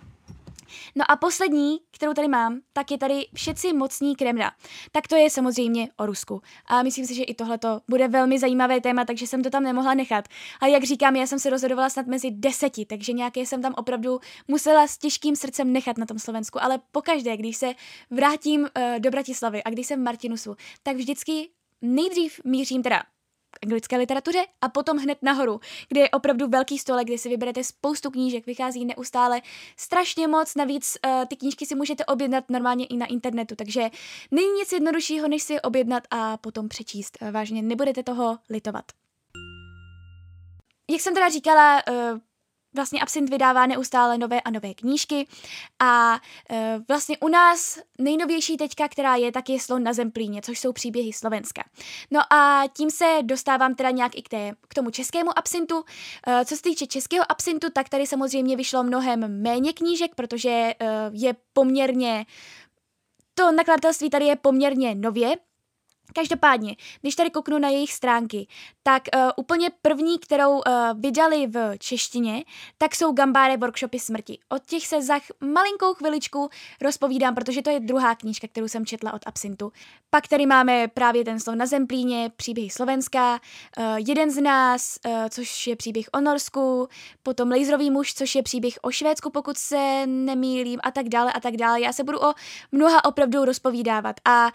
No 0.96 1.12
a 1.12 1.16
poslední, 1.16 1.78
kterou 1.92 2.14
tady 2.14 2.28
mám, 2.28 2.60
tak 2.74 2.92
je 2.92 2.98
tady 2.98 3.26
Všetci 3.34 3.74
mocní 3.74 4.16
Kremla. 4.16 4.52
Tak 4.92 5.08
to 5.08 5.16
je 5.16 5.30
samozřejmě 5.30 5.90
o 5.98 6.06
Rusku. 6.06 6.42
A 6.66 6.84
myslím 6.84 7.06
si, 7.06 7.16
že 7.16 7.24
i 7.24 7.34
tohleto 7.34 7.82
bude 7.90 8.08
velmi 8.08 8.40
zajímavé 8.40 8.82
téma, 8.82 9.06
takže 9.06 9.28
jsem 9.28 9.44
to 9.44 9.50
tam 9.50 9.64
nemohla 9.64 9.94
nechat. 9.94 10.28
A 10.62 10.68
jak 10.68 10.84
říkám, 10.84 11.16
já 11.16 11.28
jsem 11.28 11.40
se 11.40 11.50
rozhodovala 11.50 11.90
snad 11.90 12.08
mezi 12.08 12.32
deseti, 12.32 12.86
takže 12.86 13.14
nějaké 13.14 13.42
jsem 13.42 13.62
tam 13.62 13.74
opravdu 13.78 14.20
musela 14.48 14.88
s 14.88 14.98
těžkým 14.98 15.36
srdcem 15.36 15.74
nechat 15.74 15.98
na 15.98 16.06
tom 16.06 16.20
Slovensku. 16.20 16.64
Ale 16.64 16.80
pokaždé, 16.92 17.38
když 17.38 17.58
se 17.58 17.74
vrátím 18.10 18.62
uh, 18.62 19.00
do 19.00 19.12
Bratislavy 19.12 19.64
a 19.64 19.70
když 19.70 19.88
jsem 19.88 20.00
v 20.00 20.04
Martinusu, 20.04 20.56
tak 20.84 20.96
vždycky 20.96 21.50
nejdřív 21.82 22.40
mířím 22.44 22.84
teda 22.84 23.04
anglické 23.64 23.98
literatuře 23.98 24.46
a 24.62 24.70
potom 24.70 24.98
hned 24.98 25.18
nahoru, 25.22 25.60
kde 25.88 26.02
je 26.02 26.10
opravdu 26.10 26.48
velký 26.48 26.78
stolek, 26.78 27.08
kde 27.08 27.18
si 27.18 27.30
vyberete 27.30 27.64
spoustu 27.64 28.12
knížek, 28.12 28.46
vychází 28.46 28.86
neustále 28.86 29.42
strašně 29.78 30.28
moc, 30.28 30.56
navíc 30.56 30.98
uh, 31.06 31.26
ty 31.26 31.36
knížky 31.36 31.66
si 31.66 31.76
můžete 31.76 32.06
objednat 32.06 32.50
normálně 32.50 32.86
i 32.86 32.98
na 32.98 33.06
internetu, 33.06 33.56
takže 33.56 33.90
není 34.32 34.52
nic 34.52 34.72
jednoduššího, 34.72 35.28
než 35.28 35.44
si 35.44 35.54
je 35.54 35.62
objednat 35.62 36.04
a 36.12 36.38
potom 36.38 36.70
přečíst. 36.70 37.18
Uh, 37.22 37.32
vážně, 37.32 37.62
nebudete 37.62 38.04
toho 38.04 38.38
litovat. 38.50 38.86
Jak 40.90 41.02
jsem 41.02 41.14
teda 41.14 41.30
říkala, 41.30 41.82
uh, 41.90 42.20
vlastně 42.74 43.02
Absint 43.02 43.30
vydává 43.30 43.66
neustále 43.66 44.18
nové 44.18 44.42
a 44.42 44.50
nové 44.50 44.74
knížky 44.74 45.28
a 45.80 46.20
e, 46.50 46.80
vlastně 46.88 47.18
u 47.18 47.28
nás 47.28 47.80
nejnovější 47.98 48.58
teďka, 48.58 48.88
která 48.88 49.16
je, 49.16 49.32
tak 49.32 49.50
je 49.50 49.60
Slon 49.60 49.84
na 49.84 49.94
Zemplíně, 49.94 50.42
což 50.42 50.60
jsou 50.60 50.74
příběhy 50.74 51.14
Slovenska. 51.14 51.64
No 52.12 52.34
a 52.34 52.64
tím 52.78 52.92
se 52.92 53.18
dostávám 53.22 53.76
teda 53.76 53.90
nějak 53.90 54.18
i 54.18 54.22
k, 54.22 54.30
té, 54.30 54.52
k 54.68 54.74
tomu 54.74 54.90
českému 54.90 55.40
Absintu. 55.40 55.84
E, 56.28 56.46
co 56.46 56.56
se 56.56 56.62
týče 56.62 56.88
českého 56.88 57.32
Absintu, 57.32 57.68
tak 57.74 57.90
tady 57.90 58.08
samozřejmě 58.08 58.56
vyšlo 58.56 58.84
mnohem 58.84 59.42
méně 59.42 59.74
knížek, 59.74 60.16
protože 60.16 60.50
e, 60.50 60.76
je 61.12 61.36
poměrně 61.54 62.26
to 63.34 63.52
nakladatelství 63.52 64.10
tady 64.10 64.26
je 64.26 64.36
poměrně 64.36 64.96
nově, 64.96 65.36
Každopádně, 66.14 66.76
když 67.02 67.16
tady 67.16 67.30
kouknu 67.30 67.60
na 67.60 67.70
jejich 67.70 67.94
stránky, 67.94 68.48
tak 68.84 69.04
uh, 69.16 69.32
úplně 69.36 69.70
první, 69.82 70.20
kterou 70.20 70.52
uh, 70.52 70.62
vydali 70.96 71.48
v 71.48 71.78
češtině, 71.78 72.44
tak 72.78 72.96
jsou 72.96 73.12
Gambáre 73.12 73.58
workshopy 73.58 74.00
smrti. 74.00 74.40
Od 74.50 74.66
těch 74.66 74.88
se 74.88 75.02
za 75.02 75.20
malinkou 75.42 75.94
chviličku 75.94 76.50
rozpovídám, 76.82 77.36
protože 77.36 77.62
to 77.62 77.70
je 77.70 77.80
druhá 77.80 78.16
knížka, 78.16 78.48
kterou 78.48 78.68
jsem 78.68 78.86
četla 78.86 79.14
od 79.14 79.22
Absintu. 79.26 79.72
Pak 80.10 80.28
tady 80.28 80.46
máme 80.46 80.88
právě 80.88 81.26
ten 81.26 81.40
slov 81.40 81.56
na 81.56 81.66
Zemplíně, 81.66 82.32
příběhy 82.36 82.70
Slovenska, 82.70 83.40
uh, 83.78 83.84
jeden 84.08 84.32
z 84.32 84.42
nás, 84.42 85.00
uh, 85.06 85.12
což 85.30 85.68
je 85.68 85.76
příběh 85.76 86.06
o 86.14 86.22
Norsku, 86.22 86.88
potom 87.24 87.52
Laserový 87.52 87.92
muž, 87.92 88.14
což 88.14 88.36
je 88.36 88.44
příběh 88.44 88.74
o 88.82 88.92
Švédsku, 88.92 89.30
pokud 89.30 89.58
se 89.58 90.04
nemýlím, 90.06 90.80
a 90.84 90.92
tak 90.92 91.10
dále, 91.10 91.34
a 91.34 91.40
tak 91.40 91.58
dále. 91.58 91.82
Já 91.82 91.94
se 91.94 92.04
budu 92.04 92.20
o 92.20 92.34
mnoha 92.72 93.06
opravdu 93.06 93.46
rozpovídávat. 93.46 94.16
A 94.26 94.52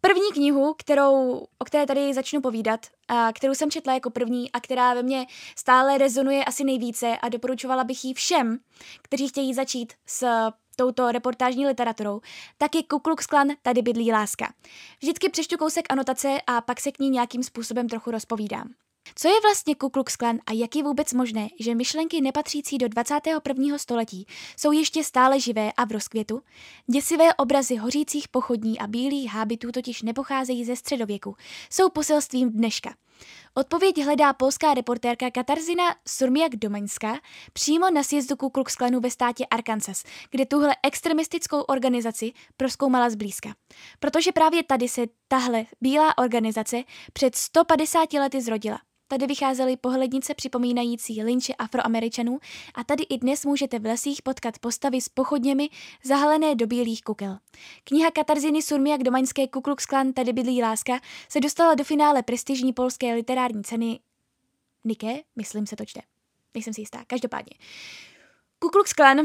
První 0.00 0.32
knihu, 0.32 0.74
kterou, 0.78 1.46
o 1.58 1.64
které 1.64 1.86
tady 1.86 2.14
začnu 2.14 2.40
povídat, 2.40 2.86
a 3.08 3.32
kterou 3.32 3.54
jsem 3.54 3.70
četla 3.70 3.94
jako 3.94 4.10
první 4.10 4.52
a 4.52 4.60
která 4.60 4.94
ve 4.94 5.02
mně 5.02 5.26
stále 5.56 5.98
rezonuje 5.98 6.44
asi 6.44 6.64
nejvíce 6.64 7.16
a 7.22 7.28
doporučovala 7.28 7.84
bych 7.84 8.04
ji 8.04 8.14
všem, 8.14 8.58
kteří 9.02 9.28
chtějí 9.28 9.54
začít 9.54 9.92
s 10.06 10.26
touto 10.76 11.12
reportážní 11.12 11.66
literaturou, 11.66 12.20
tak 12.58 12.74
je 12.74 12.82
Ku 12.82 12.98
Klux 12.98 13.26
Klan 13.26 13.48
Tady 13.62 13.82
bydlí 13.82 14.12
láska. 14.12 14.52
Vždycky 15.00 15.28
přečtu 15.28 15.56
kousek 15.56 15.92
anotace 15.92 16.38
a 16.46 16.60
pak 16.60 16.80
se 16.80 16.92
k 16.92 16.98
ní 16.98 17.10
nějakým 17.10 17.42
způsobem 17.42 17.88
trochu 17.88 18.10
rozpovídám. 18.10 18.68
Co 19.14 19.28
je 19.28 19.40
vlastně 19.42 19.74
Ku 19.74 19.88
Klux 19.88 20.16
Klan 20.16 20.38
a 20.46 20.52
jak 20.52 20.76
je 20.76 20.82
vůbec 20.82 21.12
možné, 21.12 21.48
že 21.60 21.74
myšlenky 21.74 22.20
nepatřící 22.20 22.78
do 22.78 22.88
21. 22.88 23.78
století 23.78 24.26
jsou 24.56 24.72
ještě 24.72 25.04
stále 25.04 25.40
živé 25.40 25.72
a 25.72 25.84
v 25.84 25.92
rozkvětu? 25.92 26.42
Děsivé 26.86 27.34
obrazy 27.34 27.76
hořících 27.76 28.28
pochodní 28.28 28.78
a 28.78 28.86
bílých 28.86 29.30
hábitů 29.30 29.72
totiž 29.72 30.02
nepocházejí 30.02 30.64
ze 30.64 30.76
středověku, 30.76 31.36
jsou 31.70 31.90
poselstvím 31.90 32.50
dneška. 32.50 32.94
Odpověď 33.54 34.04
hledá 34.04 34.32
polská 34.32 34.74
reportérka 34.74 35.30
Katarzina 35.30 35.84
Surmiak 36.08 36.56
Domaňská 36.56 37.20
přímo 37.52 37.90
na 37.90 38.02
sjezdu 38.02 38.36
Ku 38.36 38.50
Klux 38.50 38.76
Klanu 38.76 39.00
ve 39.00 39.10
státě 39.10 39.46
Arkansas, 39.46 40.04
kde 40.30 40.46
tuhle 40.46 40.76
extremistickou 40.82 41.60
organizaci 41.60 42.32
proskoumala 42.56 43.10
zblízka. 43.10 43.54
Protože 43.98 44.32
právě 44.32 44.62
tady 44.62 44.88
se 44.88 45.02
tahle 45.28 45.64
bílá 45.80 46.18
organizace 46.18 46.82
před 47.12 47.36
150 47.36 48.12
lety 48.12 48.40
zrodila. 48.40 48.78
Tady 49.10 49.26
vycházely 49.26 49.76
pohlednice 49.76 50.34
připomínající 50.34 51.22
lynče 51.22 51.54
afroameričanů 51.54 52.38
a 52.74 52.84
tady 52.84 53.02
i 53.02 53.18
dnes 53.18 53.44
můžete 53.44 53.78
v 53.78 53.84
lesích 53.84 54.22
potkat 54.22 54.58
postavy 54.58 55.00
s 55.00 55.08
pochodněmi 55.08 55.68
zahalené 56.04 56.54
do 56.54 56.66
bílých 56.66 57.02
kukel. 57.02 57.38
Kniha 57.84 58.10
Katarziny 58.10 58.62
Surmiak 58.62 59.02
Domaňské 59.02 59.48
Ku 59.48 59.60
Klux 59.60 59.86
Klan 59.86 60.12
Tady 60.12 60.32
bydlí 60.32 60.62
láska 60.62 61.00
se 61.28 61.40
dostala 61.40 61.74
do 61.74 61.84
finále 61.84 62.22
prestižní 62.22 62.72
polské 62.72 63.14
literární 63.14 63.64
ceny 63.64 64.00
Nike, 64.84 65.22
myslím 65.36 65.66
se 65.66 65.76
to 65.76 65.84
čte. 65.84 66.00
Nejsem 66.54 66.74
si 66.74 66.80
jistá, 66.80 67.04
každopádně. 67.06 67.52
Ku 68.58 68.68
Klux 68.68 68.92
Klan, 68.92 69.18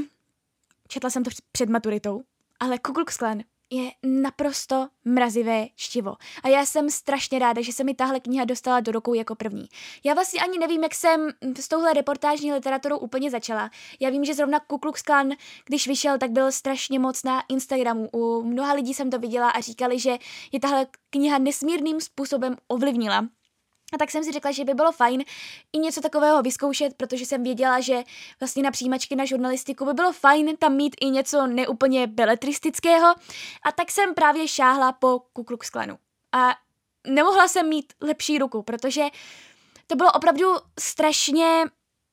četla 0.88 1.10
jsem 1.10 1.24
to 1.24 1.32
před 1.52 1.70
maturitou, 1.70 2.24
ale 2.60 2.80
Ku 2.80 2.94
Klux 2.94 3.18
Klan 3.18 3.42
je 3.70 3.92
naprosto 4.04 4.88
mrazivé 5.06 5.68
štivo. 5.76 6.16
A 6.44 6.48
já 6.48 6.66
jsem 6.66 6.90
strašně 6.90 7.40
ráda, 7.40 7.62
že 7.62 7.74
se 7.74 7.84
mi 7.84 7.94
tahle 7.94 8.20
kniha 8.20 8.46
dostala 8.46 8.80
do 8.80 8.92
rukou 8.92 9.14
jako 9.14 9.36
první. 9.36 9.68
Já 10.04 10.14
vlastně 10.14 10.42
ani 10.42 10.58
nevím, 10.58 10.84
jak 10.84 10.96
jsem 10.96 11.30
s 11.60 11.68
touhle 11.68 11.94
reportážní 11.94 12.54
literaturou 12.54 12.98
úplně 12.98 13.32
začala. 13.32 13.70
Já 14.00 14.10
vím, 14.10 14.26
že 14.26 14.34
zrovna 14.34 14.60
Ku 14.60 14.78
Klux 14.78 15.02
Klan, 15.02 15.30
když 15.66 15.88
vyšel, 15.88 16.18
tak 16.18 16.32
byl 16.32 16.52
strašně 16.52 17.00
moc 17.00 17.24
na 17.24 17.44
Instagramu. 17.50 18.10
U 18.14 18.44
mnoha 18.44 18.74
lidí 18.74 18.94
jsem 18.94 19.10
to 19.10 19.20
viděla 19.20 19.50
a 19.50 19.62
říkali, 19.62 20.00
že 20.00 20.18
je 20.52 20.60
tahle 20.60 20.88
kniha 21.10 21.38
nesmírným 21.38 22.02
způsobem 22.02 22.56
ovlivnila. 22.68 23.28
A 23.94 23.98
tak 23.98 24.12
jsem 24.12 24.24
si 24.24 24.32
řekla, 24.32 24.52
že 24.52 24.66
by 24.66 24.74
bylo 24.74 24.92
fajn 24.92 25.24
i 25.74 25.78
něco 25.78 26.02
takového 26.02 26.42
vyzkoušet, 26.42 26.94
protože 26.98 27.26
jsem 27.26 27.44
věděla, 27.44 27.80
že 27.80 28.04
vlastně 28.40 28.64
na 28.64 28.72
přijímačky 28.72 29.16
na 29.16 29.26
žurnalistiku 29.26 29.86
by 29.86 29.94
bylo 29.94 30.14
fajn 30.14 30.58
tam 30.58 30.76
mít 30.76 30.96
i 31.02 31.06
něco 31.06 31.48
neúplně 31.48 32.08
beletristického. 32.08 33.08
A 33.64 33.72
tak 33.76 33.92
jsem 33.92 34.14
právě 34.14 34.48
šáhla 34.48 34.92
po 34.92 35.20
Ku 35.34 35.44
Klux 35.44 35.70
Klanu. 35.70 35.98
A 36.32 36.56
nemohla 37.08 37.48
jsem 37.48 37.70
mít 37.70 37.94
lepší 38.02 38.38
ruku, 38.38 38.64
protože 38.64 39.04
to 39.88 39.96
bylo 39.96 40.12
opravdu 40.12 40.46
strašně 40.80 41.64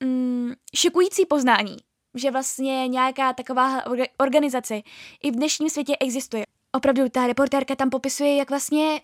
mm, 0.01 0.53
šokující 0.75 1.27
poznání, 1.27 1.77
že 2.15 2.31
vlastně 2.31 2.89
nějaká 2.89 3.33
taková 3.33 3.83
organizace 4.19 4.81
i 5.23 5.31
v 5.31 5.35
dnešním 5.35 5.71
světě 5.71 5.97
existuje. 6.01 6.45
Opravdu 6.73 7.09
ta 7.09 7.27
reportérka 7.27 7.77
tam 7.77 7.91
popisuje, 7.91 8.37
jak 8.37 8.51
vlastně 8.51 9.01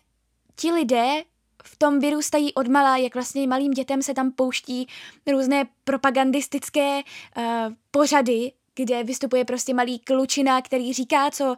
ti 0.57 0.73
lidé 0.73 1.23
v 1.67 1.77
tom 1.77 1.99
vyrůstají 1.99 2.55
od 2.55 2.69
malá, 2.69 2.97
jak 2.97 3.15
vlastně 3.15 3.47
malým 3.47 3.73
dětem 3.73 4.03
se 4.03 4.15
tam 4.15 4.33
pouští 4.33 4.89
různé 5.27 5.65
propagandistické 5.85 6.97
uh, 7.37 7.45
pořady, 7.91 8.53
kde 8.75 9.05
vystupuje 9.05 9.45
prostě 9.45 9.75
malý 9.75 9.99
klučina, 9.99 10.63
který 10.63 10.93
říká, 10.93 11.31
co 11.31 11.57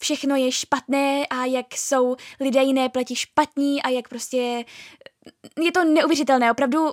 všechno 0.00 0.36
je 0.36 0.52
špatné 0.52 1.26
a 1.26 1.44
jak 1.44 1.66
jsou 1.74 2.16
lidé 2.40 2.62
jiné 2.62 2.88
pleti 2.88 3.16
špatní 3.16 3.82
a 3.82 3.88
jak 3.88 4.08
prostě 4.08 4.64
je 5.62 5.72
to 5.72 5.84
neuvěřitelné. 5.84 6.50
Opravdu 6.50 6.90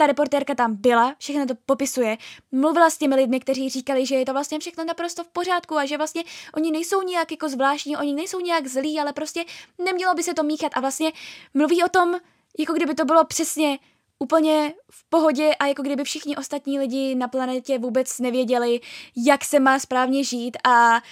ta 0.00 0.06
reportérka 0.06 0.54
tam 0.54 0.76
byla, 0.76 1.14
všechno 1.18 1.46
to 1.46 1.54
popisuje, 1.66 2.18
mluvila 2.52 2.90
s 2.90 2.98
těmi 2.98 3.14
lidmi, 3.14 3.40
kteří 3.40 3.68
říkali, 3.68 4.06
že 4.06 4.14
je 4.14 4.24
to 4.24 4.32
vlastně 4.32 4.58
všechno 4.58 4.84
naprosto 4.84 5.24
v 5.24 5.28
pořádku 5.28 5.76
a 5.76 5.86
že 5.86 5.96
vlastně 5.96 6.24
oni 6.54 6.70
nejsou 6.70 7.02
nějak 7.02 7.30
jako 7.30 7.48
zvláštní, 7.48 7.96
oni 7.96 8.12
nejsou 8.12 8.40
nějak 8.40 8.66
zlí, 8.66 9.00
ale 9.00 9.12
prostě 9.12 9.44
nemělo 9.78 10.14
by 10.14 10.22
se 10.22 10.34
to 10.34 10.42
míchat 10.42 10.72
a 10.74 10.80
vlastně 10.80 11.12
mluví 11.54 11.84
o 11.84 11.88
tom, 11.88 12.16
jako 12.58 12.72
kdyby 12.72 12.94
to 12.94 13.04
bylo 13.04 13.24
přesně 13.24 13.78
úplně 14.18 14.74
v 14.90 15.08
pohodě 15.08 15.54
a 15.54 15.66
jako 15.66 15.82
kdyby 15.82 16.04
všichni 16.04 16.36
ostatní 16.36 16.78
lidi 16.78 17.14
na 17.14 17.28
planetě 17.28 17.78
vůbec 17.78 18.18
nevěděli, 18.18 18.80
jak 19.16 19.44
se 19.44 19.60
má 19.60 19.78
správně 19.78 20.24
žít 20.24 20.56
a 20.64 21.02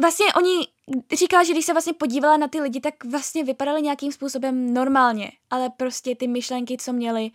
vlastně 0.00 0.26
oni 0.36 0.68
říkala, 1.12 1.44
že 1.44 1.52
když 1.52 1.64
se 1.64 1.72
vlastně 1.72 1.92
podívala 1.92 2.36
na 2.36 2.48
ty 2.48 2.60
lidi, 2.60 2.80
tak 2.80 3.04
vlastně 3.04 3.44
vypadali 3.44 3.82
nějakým 3.82 4.12
způsobem 4.12 4.74
normálně, 4.74 5.32
ale 5.50 5.70
prostě 5.70 6.14
ty 6.14 6.28
myšlenky, 6.28 6.76
co 6.76 6.92
měli, 6.92 7.30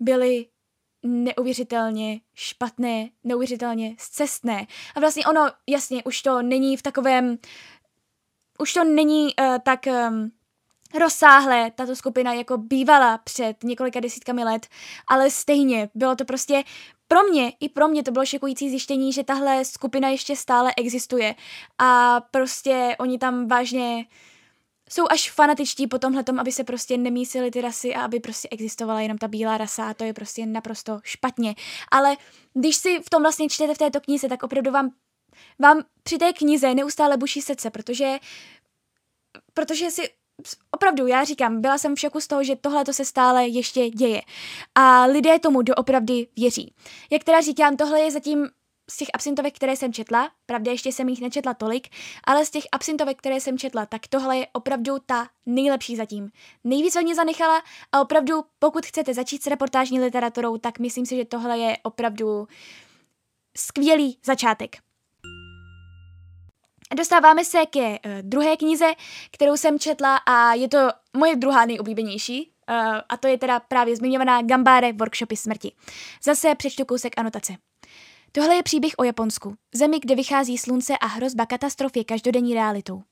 byly 0.00 0.46
neuvěřitelně 1.02 2.20
špatné, 2.34 3.08
neuvěřitelně 3.24 3.94
zcestné. 3.98 4.66
A 4.94 5.00
vlastně 5.00 5.24
ono, 5.24 5.50
jasně, 5.68 6.04
už 6.04 6.22
to 6.22 6.42
není 6.42 6.76
v 6.76 6.82
takovém, 6.82 7.38
už 8.58 8.72
to 8.72 8.84
není 8.84 9.24
uh, 9.24 9.58
tak 9.58 9.86
um, 9.86 10.30
rozsáhlé, 10.98 11.70
tato 11.70 11.96
skupina 11.96 12.32
jako 12.32 12.58
bývala 12.58 13.18
před 13.18 13.64
několika 13.64 14.00
desítkami 14.00 14.44
let, 14.44 14.66
ale 15.08 15.30
stejně 15.30 15.88
bylo 15.94 16.16
to 16.16 16.24
prostě 16.24 16.64
pro 17.08 17.22
mě, 17.22 17.52
i 17.60 17.68
pro 17.68 17.88
mě 17.88 18.02
to 18.02 18.10
bylo 18.10 18.26
šokující 18.26 18.70
zjištění, 18.70 19.12
že 19.12 19.24
tahle 19.24 19.64
skupina 19.64 20.08
ještě 20.08 20.36
stále 20.36 20.72
existuje 20.76 21.34
a 21.78 22.20
prostě 22.30 22.96
oni 22.98 23.18
tam 23.18 23.48
vážně 23.48 24.04
jsou 24.92 25.06
až 25.10 25.30
fanatičtí 25.30 25.86
po 25.86 25.98
tomhle 25.98 26.24
aby 26.38 26.52
se 26.52 26.64
prostě 26.64 26.96
nemísily 26.96 27.50
ty 27.50 27.60
rasy 27.60 27.94
a 27.94 28.04
aby 28.04 28.20
prostě 28.20 28.48
existovala 28.48 29.00
jenom 29.00 29.18
ta 29.18 29.28
bílá 29.28 29.58
rasa 29.58 29.84
a 29.84 29.94
to 29.94 30.04
je 30.04 30.12
prostě 30.12 30.46
naprosto 30.46 31.00
špatně. 31.04 31.54
Ale 31.90 32.16
když 32.54 32.76
si 32.76 33.00
v 33.00 33.10
tom 33.10 33.22
vlastně 33.22 33.48
čtete 33.48 33.74
v 33.74 33.78
této 33.78 34.00
knize, 34.00 34.28
tak 34.28 34.42
opravdu 34.42 34.70
vám, 34.70 34.90
vám 35.58 35.82
při 36.02 36.18
té 36.18 36.32
knize 36.32 36.74
neustále 36.74 37.16
buší 37.16 37.42
srdce, 37.42 37.70
protože 37.70 38.18
protože 39.54 39.90
si 39.90 40.10
opravdu, 40.70 41.06
já 41.06 41.24
říkám, 41.24 41.60
byla 41.60 41.78
jsem 41.78 41.96
v 41.96 42.00
šoku 42.00 42.20
z 42.20 42.26
toho, 42.26 42.44
že 42.44 42.56
tohle 42.56 42.84
to 42.84 42.92
se 42.92 43.04
stále 43.04 43.46
ještě 43.46 43.90
děje. 43.90 44.22
A 44.74 45.04
lidé 45.04 45.38
tomu 45.38 45.62
doopravdy 45.62 46.26
věří. 46.36 46.74
Jak 47.10 47.24
teda 47.24 47.40
říkám, 47.40 47.76
tohle 47.76 48.00
je 48.00 48.10
zatím 48.10 48.48
z 48.90 48.96
těch 48.96 49.08
absintovek, 49.14 49.56
které 49.56 49.76
jsem 49.76 49.92
četla, 49.92 50.30
pravda 50.46 50.72
ještě 50.72 50.92
jsem 50.92 51.08
jich 51.08 51.20
nečetla 51.20 51.54
tolik, 51.54 51.88
ale 52.24 52.46
z 52.46 52.50
těch 52.50 52.64
absintovek, 52.72 53.18
které 53.18 53.40
jsem 53.40 53.58
četla, 53.58 53.86
tak 53.86 54.06
tohle 54.08 54.36
je 54.36 54.46
opravdu 54.52 54.98
ta 55.06 55.28
nejlepší 55.46 55.96
zatím. 55.96 56.30
Nejvíc 56.64 56.96
mě 57.02 57.14
zanechala 57.14 57.62
a 57.92 58.00
opravdu, 58.00 58.44
pokud 58.58 58.86
chcete 58.86 59.14
začít 59.14 59.42
s 59.42 59.46
reportážní 59.46 60.00
literaturou, 60.00 60.58
tak 60.58 60.78
myslím 60.78 61.06
si, 61.06 61.16
že 61.16 61.24
tohle 61.24 61.58
je 61.58 61.76
opravdu 61.82 62.48
skvělý 63.56 64.18
začátek. 64.24 64.76
Dostáváme 66.96 67.44
se 67.44 67.66
ke 67.66 67.88
uh, 67.88 67.96
druhé 68.22 68.56
knize, 68.56 68.92
kterou 69.30 69.56
jsem 69.56 69.78
četla 69.78 70.16
a 70.16 70.54
je 70.54 70.68
to 70.68 70.78
moje 71.16 71.36
druhá 71.36 71.66
nejoblíbenější. 71.66 72.52
Uh, 72.70 72.76
a 73.08 73.16
to 73.16 73.28
je 73.28 73.38
teda 73.38 73.60
právě 73.60 73.96
zmiňovaná 73.96 74.42
Gambáre 74.42 74.92
Workshopy 74.92 75.36
smrti. 75.36 75.72
Zase 76.22 76.54
přečtu 76.54 76.84
kousek 76.84 77.12
anotace. 77.16 77.52
Tohle 78.32 78.54
je 78.54 78.62
příběh 78.62 78.92
o 78.96 79.04
Japonsku, 79.04 79.54
zemi, 79.74 79.98
kde 80.00 80.14
vychází 80.14 80.58
slunce 80.58 80.98
a 80.98 81.06
hrozba 81.06 81.46
katastrof 81.46 81.96
je 81.96 82.04
každodenní 82.04 82.54
realitou. 82.54 83.02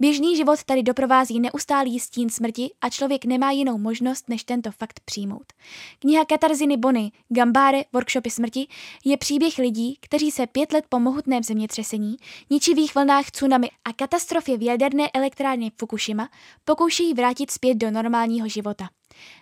Běžný 0.00 0.36
život 0.36 0.64
tady 0.64 0.82
doprovází 0.82 1.40
neustálý 1.40 2.00
stín 2.00 2.30
smrti 2.30 2.70
a 2.80 2.90
člověk 2.90 3.24
nemá 3.24 3.50
jinou 3.50 3.78
možnost, 3.78 4.28
než 4.28 4.44
tento 4.44 4.70
fakt 4.70 5.00
přijmout. 5.04 5.52
Kniha 5.98 6.24
Katarziny 6.24 6.76
Bony 6.76 7.12
Gambare 7.28 7.82
Workshopy 7.92 8.30
smrti 8.30 8.68
je 9.04 9.16
příběh 9.16 9.58
lidí, 9.58 9.98
kteří 10.00 10.30
se 10.30 10.46
pět 10.46 10.72
let 10.72 10.84
po 10.88 10.98
mohutném 10.98 11.42
zemětřesení, 11.42 12.16
ničivých 12.50 12.94
vlnách 12.94 13.30
tsunami 13.30 13.70
a 13.84 13.92
katastrofě 13.92 14.58
v 14.58 14.62
jaderné 14.62 15.10
elektrárně 15.14 15.70
Fukushima 15.76 16.28
pokoušejí 16.64 17.14
vrátit 17.14 17.50
zpět 17.50 17.74
do 17.74 17.90
normálního 17.90 18.48
života. 18.48 18.88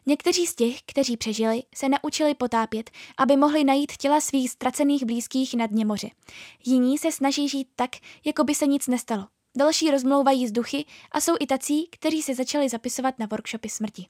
Někteří 0.07 0.47
z 0.47 0.55
těch, 0.55 0.83
kteří 0.87 1.17
přežili, 1.17 1.63
se 1.75 1.89
naučili 1.89 2.35
potápět, 2.35 2.91
aby 3.19 3.37
mohli 3.37 3.65
najít 3.65 3.97
těla 3.97 4.21
svých 4.21 4.51
ztracených 4.51 5.05
blízkých 5.05 5.55
na 5.55 5.67
dně 5.67 5.85
moře. 5.85 6.11
Jiní 6.65 6.99
se 6.99 7.13
snaží 7.13 7.49
žít 7.49 7.69
tak, 7.77 7.91
jako 8.25 8.45
by 8.45 8.55
se 8.55 8.67
nic 8.67 8.87
nestalo. 8.87 9.27
Další 9.57 9.91
rozmlouvají 9.91 10.47
z 10.47 10.53
duchy 10.53 10.85
a 11.13 11.21
jsou 11.21 11.35
i 11.41 11.47
tací, 11.47 11.89
kteří 11.91 12.23
se 12.23 12.35
začali 12.35 12.69
zapisovat 12.69 13.19
na 13.19 13.27
workshopy 13.31 13.69
smrti. 13.69 14.07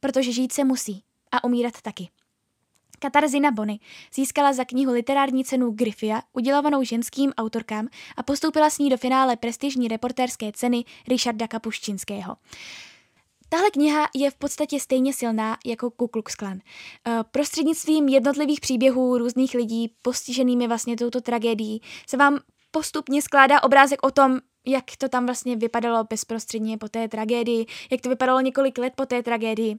Protože 0.00 0.32
žít 0.32 0.52
se 0.52 0.64
musí 0.64 1.02
a 1.32 1.44
umírat 1.44 1.80
taky. 1.82 2.08
Katarzina 2.98 3.50
Bony 3.50 3.78
získala 4.14 4.52
za 4.52 4.64
knihu 4.64 4.92
literární 4.92 5.44
cenu 5.44 5.70
Griffia, 5.70 6.22
udělovanou 6.32 6.82
ženským 6.84 7.32
autorkám 7.36 7.88
a 8.16 8.22
postoupila 8.22 8.70
s 8.70 8.78
ní 8.78 8.90
do 8.90 8.96
finále 8.96 9.36
prestižní 9.36 9.88
reportérské 9.88 10.52
ceny 10.52 10.84
Richarda 11.08 11.48
Kapuščinského. 11.48 12.36
Kniha 13.72 14.08
je 14.14 14.30
v 14.30 14.34
podstatě 14.34 14.80
stejně 14.80 15.12
silná 15.12 15.58
jako 15.66 15.90
Ku 15.90 16.08
Klux 16.08 16.34
Klan. 16.34 16.58
Eh, 17.06 17.18
prostřednictvím 17.30 18.08
jednotlivých 18.08 18.60
příběhů 18.60 19.18
různých 19.18 19.54
lidí 19.54 19.94
postiženými 20.02 20.68
vlastně 20.68 20.96
touto 20.96 21.20
tragédií 21.20 21.82
se 22.08 22.16
vám 22.16 22.38
postupně 22.70 23.22
skládá 23.22 23.62
obrázek 23.62 24.06
o 24.06 24.10
tom, 24.10 24.38
jak 24.66 24.84
to 24.98 25.08
tam 25.08 25.26
vlastně 25.26 25.56
vypadalo 25.56 26.04
bezprostředně 26.04 26.78
po 26.78 26.88
té 26.88 27.08
tragédii, 27.08 27.66
jak 27.90 28.00
to 28.00 28.08
vypadalo 28.08 28.40
několik 28.40 28.78
let 28.78 28.92
po 28.96 29.06
té 29.06 29.22
tragédii 29.22 29.78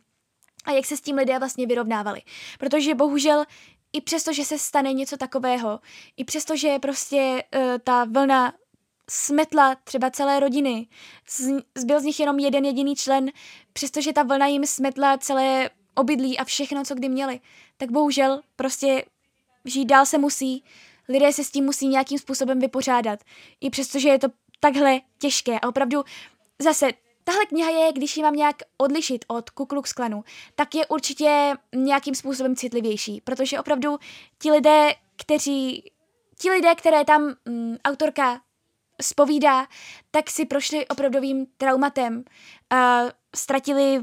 a 0.65 0.71
jak 0.71 0.86
se 0.86 0.97
s 0.97 1.01
tím 1.01 1.15
lidé 1.15 1.39
vlastně 1.39 1.67
vyrovnávali. 1.67 2.21
Protože 2.60 2.95
bohužel 2.95 3.45
i 3.93 4.01
přesto, 4.01 4.34
že 4.34 4.45
se 4.45 4.60
stane 4.60 4.93
něco 4.93 5.17
takového, 5.17 5.79
i 6.17 6.23
přesto, 6.23 6.56
že 6.56 6.79
prostě 6.79 7.43
uh, 7.56 7.62
ta 7.84 8.06
vlna 8.06 8.53
smetla 9.10 9.76
třeba 9.76 10.10
celé 10.10 10.39
rodiny. 10.39 10.88
Zbyl 11.78 12.00
z 12.00 12.04
nich 12.04 12.20
jenom 12.20 12.39
jeden 12.39 12.66
jediný 12.66 12.96
člen, 12.96 13.32
přestože 13.74 14.13
ta 14.13 14.24
vlna 14.24 14.48
jim 14.48 14.66
smetla 14.66 15.18
celé 15.18 15.70
obydlí 15.96 16.38
a 16.38 16.44
všechno, 16.44 16.84
co 16.84 16.96
kdy 16.96 17.10
měli. 17.10 17.39
Tak 17.78 17.92
bohužel 17.92 18.42
prostě 18.56 19.06
žít 19.66 19.86
dál 19.86 20.06
se 20.06 20.18
musí, 20.18 20.63
lidé 21.10 21.34
se 21.34 21.44
s 21.44 21.52
tím 21.52 21.66
musí 21.66 21.88
nějakým 21.88 22.20
způsobem 22.20 22.60
vypořádat. 22.60 23.20
I 23.62 23.70
přestože 23.70 24.10
je 24.10 24.20
to 24.20 24.28
takhle 24.60 25.02
těžké 25.20 25.60
a 25.60 25.68
opravdu 25.68 26.04
zase 26.60 26.89
Tahle 27.24 27.46
kniha 27.46 27.70
je, 27.70 27.94
když 27.94 28.18
ji 28.18 28.24
mám 28.24 28.36
nějak 28.36 28.56
odlišit 28.78 29.26
od 29.28 29.50
Ku 29.50 29.66
Klux 29.66 29.94
Klanu, 29.94 30.24
tak 30.56 30.76
je 30.76 30.88
určitě 30.88 31.54
nějakým 31.76 32.16
způsobem 32.16 32.56
citlivější, 32.56 33.22
protože 33.22 33.60
opravdu 33.60 33.98
ti 34.42 34.52
lidé, 34.52 34.94
kteří, 35.18 35.92
ti 36.39 36.52
lidé, 36.52 36.76
které 36.76 37.06
tam 37.06 37.36
mm, 37.46 37.78
autorka 37.86 38.42
spovídá, 39.01 39.67
tak 40.12 40.29
si 40.29 40.45
prošli 40.45 40.88
opravdovým 40.88 41.45
traumatem. 41.58 42.23
A 42.69 43.01
ztratili 43.36 43.99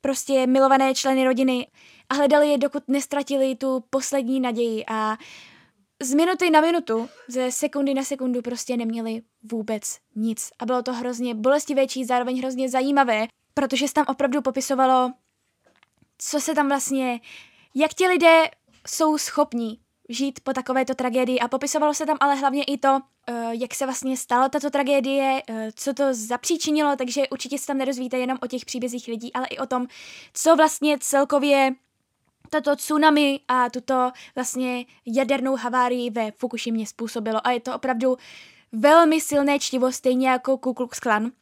prostě 0.00 0.46
milované 0.46 0.94
členy 0.94 1.24
rodiny 1.24 1.66
a 2.08 2.14
hledali 2.14 2.48
je, 2.48 2.58
dokud 2.58 2.82
nestratili 2.88 3.56
tu 3.56 3.84
poslední 3.90 4.40
naději 4.40 4.84
a 4.86 5.16
z 6.02 6.14
minuty 6.14 6.50
na 6.50 6.60
minutu, 6.60 7.08
ze 7.28 7.52
sekundy 7.52 7.94
na 7.94 8.04
sekundu 8.04 8.42
prostě 8.42 8.76
neměli 8.76 9.22
vůbec 9.42 9.98
nic. 10.14 10.50
A 10.58 10.66
bylo 10.66 10.82
to 10.82 10.92
hrozně 10.92 11.34
bolestivé, 11.34 11.86
či 11.86 12.04
zároveň 12.04 12.38
hrozně 12.38 12.68
zajímavé, 12.68 13.26
protože 13.54 13.88
se 13.88 13.94
tam 13.94 14.04
opravdu 14.08 14.42
popisovalo, 14.42 15.12
co 16.18 16.40
se 16.40 16.54
tam 16.54 16.68
vlastně, 16.68 17.20
jak 17.74 17.94
ti 17.94 18.08
lidé 18.08 18.42
jsou 18.86 19.18
schopní 19.18 19.80
žít 20.12 20.40
po 20.40 20.52
takovéto 20.52 20.94
tragédii 20.94 21.40
a 21.40 21.48
popisovalo 21.48 21.94
se 21.94 22.06
tam 22.06 22.16
ale 22.20 22.34
hlavně 22.34 22.64
i 22.64 22.78
to, 22.78 22.88
uh, 23.30 23.34
jak 23.50 23.74
se 23.74 23.86
vlastně 23.86 24.16
stala 24.16 24.48
tato 24.48 24.70
tragédie, 24.70 25.42
uh, 25.50 25.56
co 25.74 25.94
to 25.94 26.04
zapříčinilo, 26.10 26.96
takže 26.96 27.28
určitě 27.28 27.58
se 27.58 27.66
tam 27.66 27.78
nerozvíte 27.78 28.18
jenom 28.18 28.38
o 28.42 28.46
těch 28.46 28.64
příbězích 28.64 29.08
lidí, 29.08 29.32
ale 29.32 29.46
i 29.46 29.58
o 29.58 29.66
tom, 29.66 29.86
co 30.32 30.56
vlastně 30.56 30.98
celkově 31.00 31.74
tato 32.50 32.76
tsunami 32.76 33.40
a 33.48 33.70
tuto 33.70 34.10
vlastně 34.34 34.84
jadernou 35.06 35.56
havárii 35.56 36.10
ve 36.10 36.30
Fukushimě 36.30 36.86
způsobilo 36.86 37.46
a 37.46 37.50
je 37.50 37.60
to 37.60 37.74
opravdu 37.74 38.16
velmi 38.72 39.20
silné 39.20 39.58
čtivo, 39.58 39.92
stejně 39.92 40.28
jako 40.28 40.58
Ku 40.58 40.74
Klux 40.74 41.00
Klan. 41.00 41.32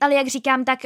Ale 0.00 0.14
jak 0.14 0.28
říkám, 0.28 0.64
tak 0.64 0.78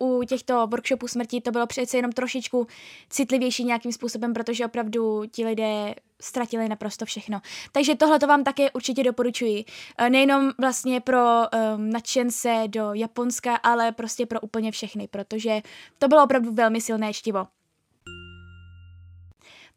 uh, 0.00 0.18
u 0.18 0.24
těchto 0.24 0.66
workshopů 0.66 1.08
smrti 1.08 1.40
to 1.40 1.50
bylo 1.50 1.66
přece 1.66 1.96
jenom 1.96 2.12
trošičku 2.12 2.66
citlivější 3.10 3.64
nějakým 3.64 3.92
způsobem, 3.92 4.32
protože 4.32 4.66
opravdu 4.66 5.22
ti 5.30 5.44
lidé 5.44 5.94
ztratili 6.24 6.68
naprosto 6.68 7.04
všechno. 7.04 7.40
Takže 7.72 7.94
tohle 7.94 8.18
to 8.18 8.26
vám 8.26 8.44
také 8.44 8.70
určitě 8.70 9.02
doporučuji. 9.02 9.64
Uh, 10.00 10.08
nejenom 10.08 10.50
vlastně 10.60 11.00
pro 11.00 11.20
um, 11.20 11.90
nadšence 11.90 12.62
do 12.66 12.94
Japonska, 12.94 13.56
ale 13.56 13.92
prostě 13.92 14.26
pro 14.26 14.40
úplně 14.40 14.72
všechny, 14.72 15.08
protože 15.08 15.60
to 15.98 16.08
bylo 16.08 16.24
opravdu 16.24 16.52
velmi 16.52 16.80
silné 16.80 17.12
čtivo. 17.12 17.46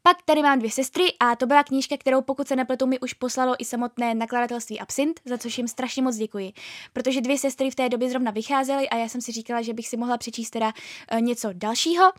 Pak 0.02 0.22
tady 0.24 0.42
mám 0.42 0.58
dvě 0.58 0.70
sestry 0.70 1.04
a 1.20 1.36
to 1.36 1.46
byla 1.46 1.64
knížka, 1.64 1.96
kterou 1.96 2.22
pokud 2.22 2.48
se 2.48 2.56
nepletu 2.56 2.86
mi 2.86 3.00
už 3.00 3.12
poslalo 3.12 3.54
i 3.58 3.64
samotné 3.64 4.14
nakladatelství 4.14 4.80
Absint, 4.80 5.20
za 5.24 5.38
což 5.38 5.58
jim 5.58 5.68
strašně 5.68 6.02
moc 6.02 6.16
děkuji. 6.16 6.52
Protože 6.92 7.20
dvě 7.20 7.38
sestry 7.38 7.70
v 7.70 7.74
té 7.74 7.88
době 7.88 8.10
zrovna 8.10 8.30
vycházely 8.30 8.88
a 8.88 8.96
já 8.96 9.08
jsem 9.08 9.20
si 9.20 9.32
říkala, 9.32 9.62
že 9.62 9.74
bych 9.74 9.88
si 9.88 9.96
mohla 9.96 10.18
přečíst 10.18 10.50
teda 10.50 10.72
uh, 11.12 11.20
něco 11.20 11.48
dalšího 11.52 12.12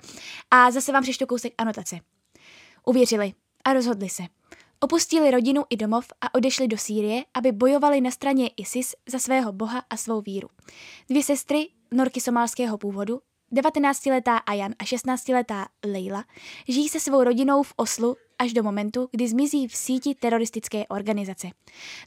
a 0.51 0.71
zase 0.71 0.91
vám 0.91 1.03
přečtu 1.03 1.25
kousek 1.25 1.53
anotace. 1.57 1.99
Uvěřili 2.85 3.33
a 3.65 3.73
rozhodli 3.73 4.09
se. 4.09 4.23
Opustili 4.79 5.31
rodinu 5.31 5.63
i 5.69 5.77
domov 5.77 6.05
a 6.21 6.33
odešli 6.35 6.67
do 6.67 6.77
Sýrie, 6.77 7.23
aby 7.33 7.51
bojovali 7.51 8.01
na 8.01 8.11
straně 8.11 8.49
ISIS 8.57 8.95
za 9.09 9.19
svého 9.19 9.51
boha 9.51 9.83
a 9.89 9.97
svou 9.97 10.21
víru. 10.21 10.49
Dvě 11.09 11.23
sestry, 11.23 11.67
norky 11.91 12.21
somálského 12.21 12.77
původu, 12.77 13.21
19-letá 13.51 14.37
Ayan 14.37 14.73
a 14.79 14.83
16-letá 14.83 15.65
Leila 15.85 16.23
žijí 16.67 16.89
se 16.89 16.99
svou 16.99 17.23
rodinou 17.23 17.63
v 17.63 17.73
Oslu 17.75 18.15
až 18.39 18.53
do 18.53 18.63
momentu, 18.63 19.09
kdy 19.11 19.27
zmizí 19.27 19.67
v 19.67 19.75
síti 19.75 20.15
teroristické 20.15 20.87
organizace. 20.87 21.47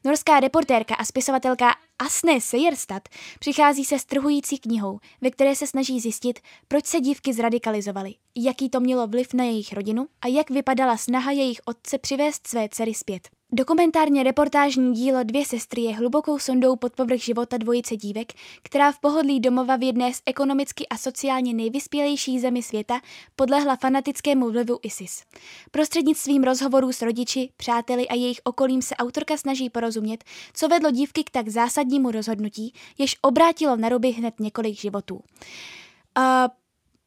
Norská 0.04 0.40
reportérka 0.40 0.94
a 0.94 1.04
spisovatelka 1.04 1.74
Asne 1.98 2.40
Sejerstad 2.40 3.08
přichází 3.38 3.84
se 3.84 3.98
strhující 3.98 4.58
knihou, 4.58 4.98
ve 5.20 5.30
které 5.30 5.56
se 5.56 5.66
snaží 5.66 6.00
zjistit, 6.00 6.40
proč 6.68 6.86
se 6.86 7.00
dívky 7.00 7.32
zradikalizovaly, 7.32 8.14
jaký 8.36 8.70
to 8.70 8.80
mělo 8.80 9.06
vliv 9.06 9.34
na 9.34 9.44
jejich 9.44 9.72
rodinu 9.72 10.08
a 10.20 10.26
jak 10.26 10.50
vypadala 10.50 10.96
snaha 10.96 11.30
jejich 11.30 11.60
otce 11.64 11.98
přivést 11.98 12.46
své 12.46 12.68
dcery 12.68 12.94
zpět. 12.94 13.41
Dokumentárně 13.54 14.22
reportážní 14.22 14.92
dílo 14.92 15.24
Dvě 15.24 15.44
sestry 15.44 15.82
je 15.82 15.96
hlubokou 15.96 16.38
sondou 16.38 16.76
pod 16.76 16.92
povrch 16.92 17.20
života 17.20 17.56
dvojice 17.56 17.96
dívek, 17.96 18.32
která 18.62 18.92
v 18.92 18.98
pohodlí 18.98 19.40
domova 19.40 19.76
v 19.76 19.82
jedné 19.82 20.14
z 20.14 20.22
ekonomicky 20.26 20.88
a 20.88 20.96
sociálně 20.96 21.54
nejvyspělejších 21.54 22.40
zemi 22.40 22.62
světa 22.62 23.00
podlehla 23.36 23.76
fanatickému 23.76 24.50
vlivu 24.50 24.78
ISIS. 24.82 25.22
Prostřednictvím 25.70 26.42
rozhovorů 26.42 26.92
s 26.92 27.02
rodiči, 27.02 27.50
přáteli 27.56 28.08
a 28.08 28.14
jejich 28.14 28.40
okolím 28.44 28.82
se 28.82 28.96
autorka 28.96 29.36
snaží 29.36 29.70
porozumět, 29.70 30.24
co 30.54 30.68
vedlo 30.68 30.90
dívky 30.90 31.24
k 31.24 31.30
tak 31.30 31.48
zásadnímu 31.48 32.10
rozhodnutí, 32.10 32.74
jež 32.98 33.16
obrátilo 33.22 33.76
na 33.76 33.88
ruby 33.88 34.10
hned 34.10 34.40
několik 34.40 34.78
životů. 34.78 35.14
Uh, 35.14 36.22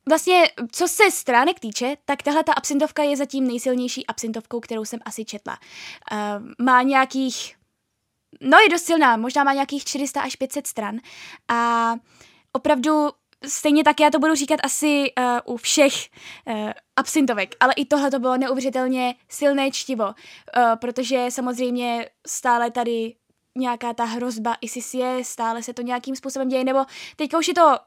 Vlastně, 0.09 0.43
co 0.71 0.87
se 0.87 1.11
stránek 1.11 1.59
týče, 1.59 1.97
tak 2.05 2.23
tahle 2.23 2.43
ta 2.43 2.53
absintovka 2.53 3.03
je 3.03 3.17
zatím 3.17 3.47
nejsilnější 3.47 4.07
absintovkou, 4.07 4.59
kterou 4.59 4.85
jsem 4.85 4.99
asi 5.05 5.25
četla. 5.25 5.57
Uh, 6.11 6.17
má 6.65 6.81
nějakých, 6.81 7.55
no 8.41 8.57
je 8.59 8.69
dost 8.69 8.83
silná, 8.83 9.17
možná 9.17 9.43
má 9.43 9.53
nějakých 9.53 9.85
400 9.85 10.21
až 10.21 10.35
500 10.35 10.67
stran 10.67 10.97
a 11.47 11.93
opravdu 12.51 13.09
stejně 13.47 13.83
tak 13.83 13.99
já 13.99 14.09
to 14.09 14.19
budu 14.19 14.35
říkat 14.35 14.59
asi 14.63 15.13
uh, 15.45 15.53
u 15.53 15.57
všech 15.57 15.93
uh, 16.47 16.71
absintovek, 16.95 17.55
ale 17.59 17.73
i 17.73 17.85
tohle 17.85 18.11
to 18.11 18.19
bylo 18.19 18.37
neuvěřitelně 18.37 19.15
silné 19.29 19.71
čtivo, 19.71 20.05
uh, 20.05 20.13
protože 20.75 21.25
samozřejmě 21.29 22.09
stále 22.27 22.71
tady 22.71 23.15
nějaká 23.57 23.93
ta 23.93 24.03
hrozba 24.03 24.57
ISIS 24.61 24.93
je, 24.93 25.23
stále 25.23 25.63
se 25.63 25.73
to 25.73 25.81
nějakým 25.81 26.15
způsobem 26.15 26.49
děje, 26.49 26.63
nebo 26.63 26.85
teďka 27.15 27.37
už 27.37 27.47
je 27.47 27.53
to 27.53 27.77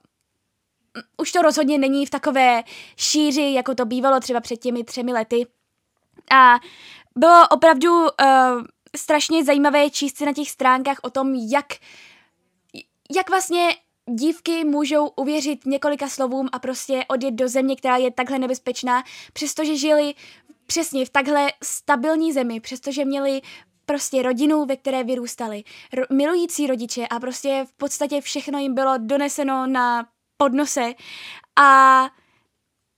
už 1.17 1.33
to 1.33 1.43
rozhodně 1.43 1.79
není 1.79 2.07
v 2.07 2.11
takové 2.11 2.63
šíři, 2.97 3.53
jako 3.53 3.75
to 3.75 3.85
bývalo 3.85 4.21
třeba 4.21 4.41
před 4.41 4.57
těmi 4.57 4.85
třemi 4.85 5.13
lety. 5.13 5.47
A 6.31 6.55
bylo 7.17 7.49
opravdu 7.49 8.01
uh, 8.01 8.09
strašně 8.97 9.45
zajímavé 9.45 9.91
číst 9.91 10.17
si 10.17 10.27
na 10.27 10.33
těch 10.33 10.51
stránkách 10.51 10.99
o 11.03 11.11
tom, 11.11 11.35
jak, 11.35 11.67
jak 13.17 13.31
vlastně 13.31 13.77
dívky 14.07 14.65
můžou 14.65 15.09
uvěřit 15.09 15.67
několika 15.67 16.09
slovům 16.09 16.49
a 16.53 16.59
prostě 16.59 17.05
odjet 17.09 17.35
do 17.35 17.49
země, 17.49 17.77
která 17.77 17.97
je 17.97 18.11
takhle 18.11 18.39
nebezpečná, 18.39 19.05
přestože 19.33 19.77
žili 19.77 20.15
přesně 20.67 21.07
v 21.07 21.11
takhle 21.11 21.53
stabilní 21.65 22.33
zemi, 22.33 22.61
přestože 22.61 23.05
měli 23.05 23.41
prostě 23.87 24.23
rodinu, 24.23 24.65
ve 24.65 24.77
které 24.77 25.05
vyrůstali, 25.05 25.65
ro- 25.95 26.17
milující 26.17 26.67
rodiče 26.67 27.07
a 27.07 27.21
prostě 27.21 27.67
v 27.69 27.73
podstatě 27.73 28.21
všechno 28.21 28.59
jim 28.59 28.75
bylo 28.75 28.95
doneseno 28.99 29.67
na 29.67 30.07
podnose 30.39 30.95
a 31.61 32.03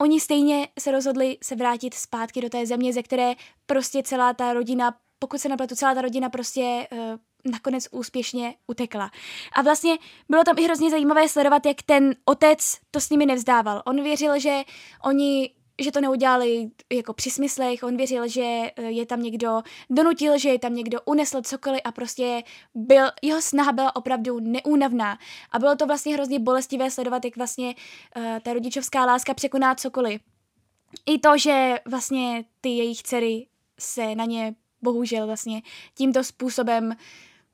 oni 0.00 0.20
stejně 0.20 0.68
se 0.78 0.92
rozhodli 0.92 1.38
se 1.42 1.56
vrátit 1.56 1.94
zpátky 1.94 2.40
do 2.40 2.48
té 2.48 2.66
země, 2.66 2.92
ze 2.92 3.02
které 3.02 3.32
prostě 3.66 4.02
celá 4.02 4.34
ta 4.34 4.52
rodina, 4.52 4.94
pokud 5.18 5.40
se 5.40 5.48
nepletu, 5.48 5.74
celá 5.74 5.94
ta 5.94 6.02
rodina 6.02 6.30
prostě 6.30 6.88
uh, 6.92 6.98
nakonec 7.52 7.88
úspěšně 7.90 8.54
utekla. 8.66 9.10
A 9.52 9.62
vlastně 9.62 9.96
bylo 10.28 10.44
tam 10.44 10.58
i 10.58 10.62
hrozně 10.64 10.90
zajímavé 10.90 11.28
sledovat, 11.28 11.66
jak 11.66 11.82
ten 11.82 12.14
otec 12.24 12.78
to 12.90 13.00
s 13.00 13.10
nimi 13.10 13.26
nevzdával. 13.26 13.82
On 13.86 14.02
věřil, 14.02 14.38
že 14.38 14.62
oni 15.04 15.54
že 15.80 15.92
to 15.92 16.00
neudělali 16.00 16.70
jako 16.92 17.12
při 17.12 17.30
smyslech, 17.30 17.82
on 17.82 17.96
věřil, 17.96 18.28
že 18.28 18.42
eh, 18.42 18.82
je 18.82 19.06
tam 19.06 19.22
někdo 19.22 19.62
donutil, 19.90 20.38
že 20.38 20.48
je 20.48 20.58
tam 20.58 20.74
někdo 20.74 20.98
unesl 21.04 21.42
cokoliv 21.42 21.80
a 21.84 21.92
prostě 21.92 22.42
byl, 22.74 23.06
jeho 23.22 23.42
snaha 23.42 23.72
byla 23.72 23.96
opravdu 23.96 24.40
neúnavná. 24.40 25.18
A 25.50 25.58
bylo 25.58 25.76
to 25.76 25.86
vlastně 25.86 26.14
hrozně 26.14 26.38
bolestivé 26.38 26.90
sledovat, 26.90 27.24
jak 27.24 27.36
vlastně 27.36 27.74
uh, 28.16 28.22
ta 28.42 28.52
rodičovská 28.52 29.04
láska 29.04 29.34
překoná 29.34 29.74
cokoliv. 29.74 30.20
I 31.06 31.18
to, 31.18 31.38
že 31.38 31.78
vlastně 31.84 32.44
ty 32.60 32.68
jejich 32.68 33.02
dcery 33.02 33.46
se 33.80 34.14
na 34.14 34.24
ně 34.24 34.54
bohužel 34.82 35.26
vlastně 35.26 35.62
tímto 35.94 36.24
způsobem, 36.24 36.96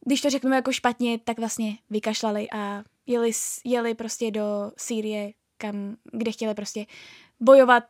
když 0.07 0.21
to 0.21 0.31
řeknu 0.31 0.53
jako 0.53 0.73
špatně, 0.73 1.19
tak 1.19 1.39
vlastně 1.39 1.79
vykašlali 1.91 2.51
a 2.51 2.83
jeli, 3.07 3.31
jeli 3.65 3.95
prostě 3.95 4.31
do 4.31 4.73
Sýrie, 4.77 5.33
kam, 5.59 5.97
kde 6.12 6.33
chtěli 6.33 6.55
prostě 6.55 6.87
bojovat 7.41 7.85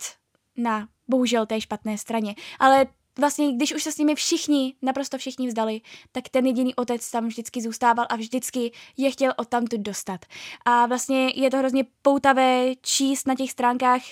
na 0.57 0.89
bohužel 1.09 1.47
té 1.47 1.61
špatné 1.61 1.99
straně. 1.99 2.35
Ale 2.59 2.87
vlastně, 3.19 3.53
když 3.53 3.75
už 3.75 3.83
se 3.83 3.93
s 3.93 3.99
nimi 3.99 4.15
všichni, 4.15 4.75
naprosto 4.83 5.19
všichni 5.19 5.49
vzdali, 5.49 5.81
tak 6.13 6.29
ten 6.29 6.47
jediný 6.47 6.75
otec 6.75 7.11
tam 7.11 7.27
vždycky 7.27 7.63
zůstával 7.63 8.07
a 8.09 8.17
vždycky 8.17 8.73
je 8.97 9.11
chtěl 9.11 9.33
odtamtud 9.37 9.81
dostat. 9.81 10.27
A 10.65 10.87
vlastně 10.87 11.33
je 11.35 11.51
to 11.51 11.59
hrozně 11.59 11.85
poutavé 12.03 12.75
číst 12.83 13.27
na 13.27 13.35
těch 13.35 13.51
stránkách, 13.51 14.03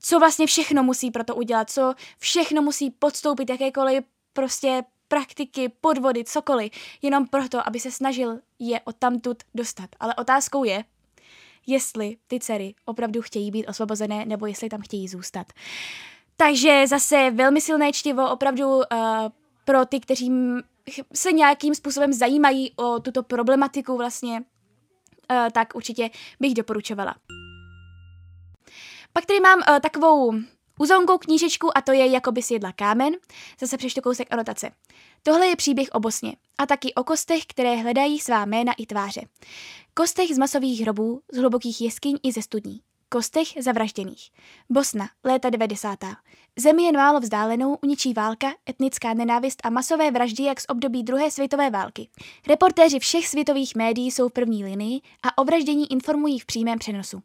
co 0.00 0.18
vlastně 0.18 0.46
všechno 0.46 0.82
musí 0.82 1.10
pro 1.10 1.24
to 1.24 1.34
udělat, 1.34 1.70
co 1.70 1.94
všechno 2.18 2.62
musí 2.62 2.90
podstoupit, 2.90 3.50
jakékoliv 3.50 4.04
prostě 4.32 4.84
praktiky, 5.08 5.68
podvody, 5.80 6.24
cokoliv, 6.24 6.72
jenom 7.02 7.26
proto, 7.26 7.68
aby 7.68 7.80
se 7.80 7.90
snažil 7.90 8.38
je 8.58 8.80
odtamtud 8.80 9.36
dostat. 9.54 9.90
Ale 10.00 10.14
otázkou 10.14 10.64
je, 10.64 10.84
jestli 11.66 12.16
ty 12.26 12.40
dcery 12.40 12.74
opravdu 12.84 13.22
chtějí 13.22 13.50
být 13.50 13.66
osvobozené 13.66 14.24
nebo 14.26 14.46
jestli 14.46 14.68
tam 14.68 14.80
chtějí 14.80 15.08
zůstat. 15.08 15.46
Takže 16.36 16.86
zase 16.86 17.30
velmi 17.30 17.60
silné 17.60 17.92
čtivo 17.92 18.30
opravdu 18.30 18.76
uh, 18.76 18.82
pro 19.64 19.86
ty, 19.86 20.00
kteří 20.00 20.32
se 21.14 21.32
nějakým 21.32 21.74
způsobem 21.74 22.12
zajímají 22.12 22.72
o 22.76 23.00
tuto 23.00 23.22
problematiku 23.22 23.96
vlastně, 23.96 24.32
uh, 24.32 25.48
tak 25.52 25.74
určitě 25.74 26.10
bych 26.40 26.54
doporučovala. 26.54 27.14
Pak 29.12 29.26
tady 29.26 29.40
mám 29.40 29.58
uh, 29.58 29.78
takovou 29.78 30.32
uzonkou 30.82 31.18
knížečku 31.18 31.78
a 31.78 31.80
to 31.80 31.92
je 31.92 32.06
Jako 32.06 32.32
by 32.32 32.40
jedla 32.50 32.72
kámen. 32.72 33.14
Zase 33.60 33.76
přečtu 33.76 34.00
kousek 34.00 34.28
anotace. 34.30 34.70
Tohle 35.22 35.46
je 35.46 35.56
příběh 35.56 35.88
o 35.92 36.00
Bosně 36.00 36.36
a 36.58 36.66
taky 36.66 36.94
o 36.94 37.04
kostech, 37.04 37.46
které 37.46 37.76
hledají 37.76 38.20
svá 38.20 38.44
jména 38.44 38.72
i 38.72 38.86
tváře. 38.86 39.20
Kostech 39.94 40.34
z 40.34 40.38
masových 40.38 40.80
hrobů, 40.80 41.20
z 41.32 41.36
hlubokých 41.36 41.80
jeskyň 41.80 42.18
i 42.22 42.32
ze 42.32 42.42
studní. 42.42 42.80
Kostech 43.12 43.48
zavražděných. 43.60 44.30
Bosna, 44.70 45.08
léta 45.24 45.50
90. 45.50 45.98
Zemi 46.58 46.82
jen 46.82 46.96
málo 46.96 47.20
vzdálenou 47.20 47.78
uničí 47.82 48.12
válka, 48.14 48.52
etnická 48.68 49.14
nenávist 49.14 49.60
a 49.64 49.70
masové 49.70 50.10
vraždy 50.10 50.44
jak 50.44 50.60
z 50.60 50.66
období 50.68 51.02
druhé 51.02 51.30
světové 51.30 51.70
války. 51.70 52.08
Reportéři 52.48 52.98
všech 52.98 53.28
světových 53.28 53.76
médií 53.76 54.10
jsou 54.10 54.28
v 54.28 54.32
první 54.32 54.64
linii 54.64 55.00
a 55.22 55.38
o 55.38 55.44
vraždění 55.44 55.92
informují 55.92 56.38
v 56.38 56.46
přímém 56.46 56.78
přenosu. 56.78 57.22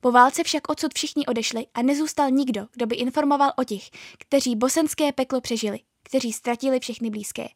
Po 0.00 0.12
válce 0.12 0.44
však 0.44 0.70
odsud 0.70 0.94
všichni 0.94 1.26
odešli 1.26 1.66
a 1.74 1.82
nezůstal 1.82 2.30
nikdo, 2.30 2.66
kdo 2.72 2.86
by 2.86 2.96
informoval 2.96 3.52
o 3.56 3.64
těch, 3.64 3.82
kteří 4.18 4.56
bosenské 4.56 5.12
peklo 5.12 5.40
přežili, 5.40 5.80
kteří 6.02 6.32
ztratili 6.32 6.80
všechny 6.80 7.10
blízké. 7.10 7.48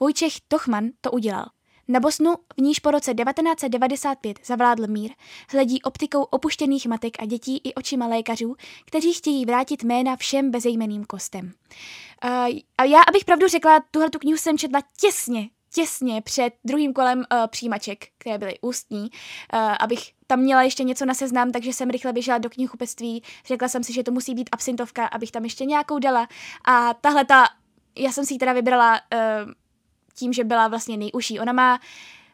Vojčech 0.00 0.32
Tochman 0.48 0.88
to 1.00 1.10
udělal. 1.10 1.46
Na 1.88 2.00
Bosnu, 2.00 2.34
v 2.56 2.60
níž 2.60 2.78
po 2.78 2.90
roce 2.90 3.14
1995 3.14 4.38
zavládl 4.44 4.86
mír, 4.86 5.12
hledí 5.50 5.82
optikou 5.82 6.22
opuštěných 6.22 6.86
matek 6.86 7.16
a 7.18 7.26
dětí 7.26 7.60
i 7.64 7.74
očima 7.74 8.06
lékařů, 8.06 8.56
kteří 8.84 9.12
chtějí 9.12 9.44
vrátit 9.44 9.82
jména 9.82 10.16
všem 10.16 10.50
bezejmeným 10.50 11.04
kostem. 11.04 11.52
Uh, 12.24 12.30
a 12.78 12.84
já, 12.84 13.02
abych 13.08 13.24
pravdu 13.24 13.48
řekla, 13.48 13.82
tuhle 13.90 14.10
tu 14.10 14.18
knihu 14.18 14.38
jsem 14.38 14.58
četla 14.58 14.80
těsně, 15.00 15.48
těsně 15.74 16.22
před 16.22 16.54
druhým 16.64 16.92
kolem 16.92 17.18
uh, 17.18 17.46
přijímaček, 17.46 18.04
které 18.18 18.38
byly 18.38 18.58
ústní, 18.60 19.00
uh, 19.00 19.08
abych 19.80 20.12
tam 20.26 20.40
měla 20.40 20.62
ještě 20.62 20.84
něco 20.84 21.06
na 21.06 21.14
seznam, 21.14 21.52
takže 21.52 21.72
jsem 21.72 21.90
rychle 21.90 22.12
běžela 22.12 22.38
do 22.38 22.50
knihkupectví, 22.50 23.22
řekla 23.46 23.68
jsem 23.68 23.84
si, 23.84 23.92
že 23.92 24.02
to 24.02 24.12
musí 24.12 24.34
být 24.34 24.48
absintovka, 24.52 25.06
abych 25.06 25.30
tam 25.30 25.44
ještě 25.44 25.64
nějakou 25.64 25.98
dala 25.98 26.28
a 26.64 26.94
tahle 26.94 27.24
ta, 27.24 27.44
já 27.98 28.12
jsem 28.12 28.26
si 28.26 28.34
ji 28.34 28.38
teda 28.38 28.52
vybrala 28.52 29.00
uh, 29.14 29.52
tím, 30.16 30.32
že 30.32 30.44
byla 30.44 30.68
vlastně 30.68 30.96
nejužší. 30.96 31.40
Ona 31.40 31.52
má 31.52 31.80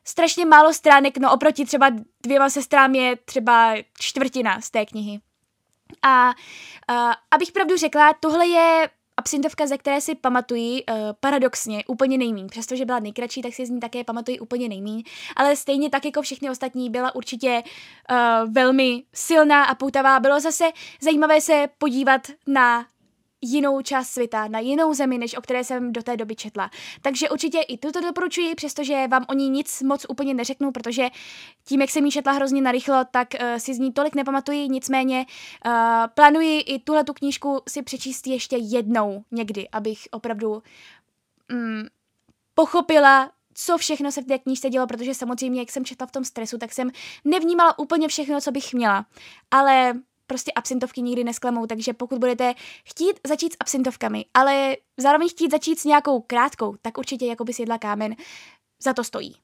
strašně 0.05 0.47
málo 0.47 0.73
stránek, 0.73 1.19
no 1.19 1.33
oproti 1.33 1.65
třeba 1.65 1.91
dvěma 2.23 2.51
sestrám 2.51 2.95
je 2.95 3.17
třeba 3.17 3.75
čtvrtina 4.01 4.61
z 4.61 4.71
té 4.71 4.87
knihy. 4.87 5.21
A 6.03 6.29
uh, 6.29 7.13
abych 7.31 7.53
pravdu 7.53 7.77
řekla, 7.77 8.15
tohle 8.21 8.47
je 8.47 8.91
absintovka, 9.17 9.67
ze 9.67 9.79
které 9.79 10.01
si 10.01 10.15
pamatují 10.15 10.87
uh, 10.87 10.97
paradoxně 11.21 11.85
úplně 11.89 12.19
nejmíň. 12.19 12.49
Přestože 12.49 12.85
byla 12.85 12.99
nejkratší, 12.99 13.43
tak 13.43 13.55
si 13.55 13.67
z 13.67 13.71
ní 13.71 13.81
také 13.81 14.05
pamatují 14.05 14.41
úplně 14.41 14.69
nejmíň. 14.69 15.03
Ale 15.37 15.57
stejně 15.57 15.91
tak 15.91 16.05
jako 16.05 16.23
všechny 16.23 16.51
ostatní 16.51 16.91
byla 16.91 17.15
určitě 17.15 17.63
uh, 18.11 18.53
velmi 18.53 19.03
silná 19.15 19.65
a 19.65 19.75
poutavá. 19.75 20.21
Bylo 20.21 20.41
zase 20.41 20.65
zajímavé 21.01 21.41
se 21.41 21.69
podívat 21.79 22.21
na 22.47 22.87
jinou 23.43 23.83
část 23.83 24.09
světa, 24.09 24.49
na 24.49 24.59
jinou 24.59 24.95
zemi, 24.95 25.19
než 25.19 25.37
o 25.37 25.41
které 25.41 25.65
jsem 25.65 25.93
do 25.93 26.03
té 26.03 26.17
doby 26.17 26.37
četla. 26.37 26.71
Takže 27.03 27.31
určitě 27.31 27.61
i 27.61 27.79
tuto 27.79 28.01
doporučuji, 28.01 28.55
přestože 28.55 29.09
vám 29.09 29.25
o 29.29 29.35
ní 29.35 29.51
nic 29.51 29.83
moc 29.83 30.07
úplně 30.09 30.35
neřeknu, 30.35 30.73
protože 30.73 31.09
tím, 31.65 31.81
jak 31.81 31.91
jsem 31.91 32.05
ji 32.05 32.13
četla 32.13 32.33
hrozně 32.33 32.63
narychlo, 32.63 33.05
tak 33.11 33.29
uh, 33.35 33.59
si 33.59 33.75
z 33.75 33.79
ní 33.79 33.93
tolik 33.93 34.15
nepamatuji, 34.15 34.69
nicméně 34.69 35.27
uh, 35.67 35.73
plánuji 36.15 36.61
i 36.61 36.79
tuhle 36.79 37.05
tu 37.05 37.13
knížku 37.13 37.61
si 37.69 37.83
přečíst 37.83 38.27
ještě 38.27 38.57
jednou 38.57 39.25
někdy, 39.31 39.69
abych 39.69 39.99
opravdu 40.11 40.63
um, 41.53 41.87
pochopila, 42.55 43.31
co 43.55 43.79
všechno 43.79 44.13
se 44.13 44.23
v 44.23 44.25
té 44.25 44.39
knížce 44.39 44.71
dělo, 44.71 44.87
protože 44.87 45.15
samozřejmě, 45.15 45.61
jak 45.61 45.71
jsem 45.71 45.85
četla 45.85 46.07
v 46.07 46.13
tom 46.13 46.25
stresu, 46.25 46.59
tak 46.59 46.73
jsem 46.73 46.91
nevnímala 47.25 47.79
úplně 47.79 48.09
všechno, 48.09 48.41
co 48.41 48.53
bych 48.53 48.75
měla. 48.75 49.07
Ale 49.51 49.95
prostě 50.33 50.53
absintovky 50.53 51.03
nikdy 51.03 51.25
nesklamou, 51.25 51.67
takže 51.67 51.93
pokud 51.93 52.19
budete 52.19 52.55
chtít 52.85 53.21
začít 53.27 53.53
s 53.53 53.57
absintovkami, 53.61 54.25
ale 54.35 54.77
zároveň 54.97 55.29
chtít 55.29 55.51
začít 55.51 55.79
s 55.79 55.85
nějakou 55.85 56.21
krátkou, 56.21 56.75
tak 56.83 56.99
určitě 56.99 57.27
jako 57.27 57.45
by 57.45 57.53
jedla 57.59 57.79
kámen 57.79 58.17
za 58.83 58.93
to 58.93 59.05
stojí. 59.05 59.37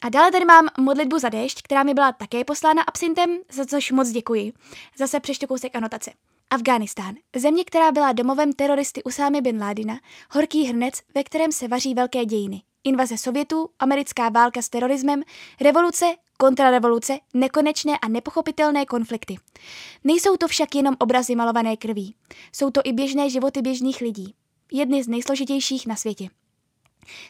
A 0.00 0.08
dále 0.08 0.32
tady 0.32 0.44
mám 0.44 0.68
modlitbu 0.78 1.18
za 1.18 1.28
déšť, 1.28 1.62
která 1.62 1.82
mi 1.82 1.94
byla 1.94 2.12
také 2.12 2.44
poslána 2.44 2.82
absintem, 2.82 3.38
za 3.52 3.66
což 3.66 3.90
moc 3.90 4.10
děkuji. 4.10 4.52
Zase 4.98 5.20
přečtu 5.20 5.46
kousek 5.46 5.76
anotace. 5.76 6.10
Afghánistán. 6.50 7.14
Země, 7.36 7.64
která 7.64 7.92
byla 7.92 8.12
domovem 8.12 8.52
teroristy 8.52 9.02
Usámy 9.02 9.40
bin 9.40 9.60
Ládina, 9.60 10.00
horký 10.30 10.64
hrnec, 10.64 10.94
ve 11.14 11.24
kterém 11.24 11.52
se 11.52 11.68
vaří 11.68 11.94
velké 11.94 12.24
dějiny. 12.24 12.62
Invaze 12.88 13.18
Sovětů, 13.18 13.68
americká 13.78 14.28
válka 14.28 14.62
s 14.62 14.68
terorismem, 14.68 15.22
revoluce, 15.60 16.06
kontrarevoluce, 16.38 17.18
nekonečné 17.34 17.98
a 17.98 18.08
nepochopitelné 18.08 18.86
konflikty. 18.86 19.36
Nejsou 20.04 20.36
to 20.36 20.48
však 20.48 20.74
jenom 20.74 20.96
obrazy 20.98 21.34
malované 21.34 21.76
krví. 21.76 22.14
Jsou 22.52 22.70
to 22.70 22.80
i 22.84 22.92
běžné 22.92 23.30
životy 23.30 23.62
běžných 23.62 24.00
lidí. 24.00 24.34
Jedny 24.72 25.04
z 25.04 25.08
nejsložitějších 25.08 25.86
na 25.86 25.96
světě. 25.96 26.28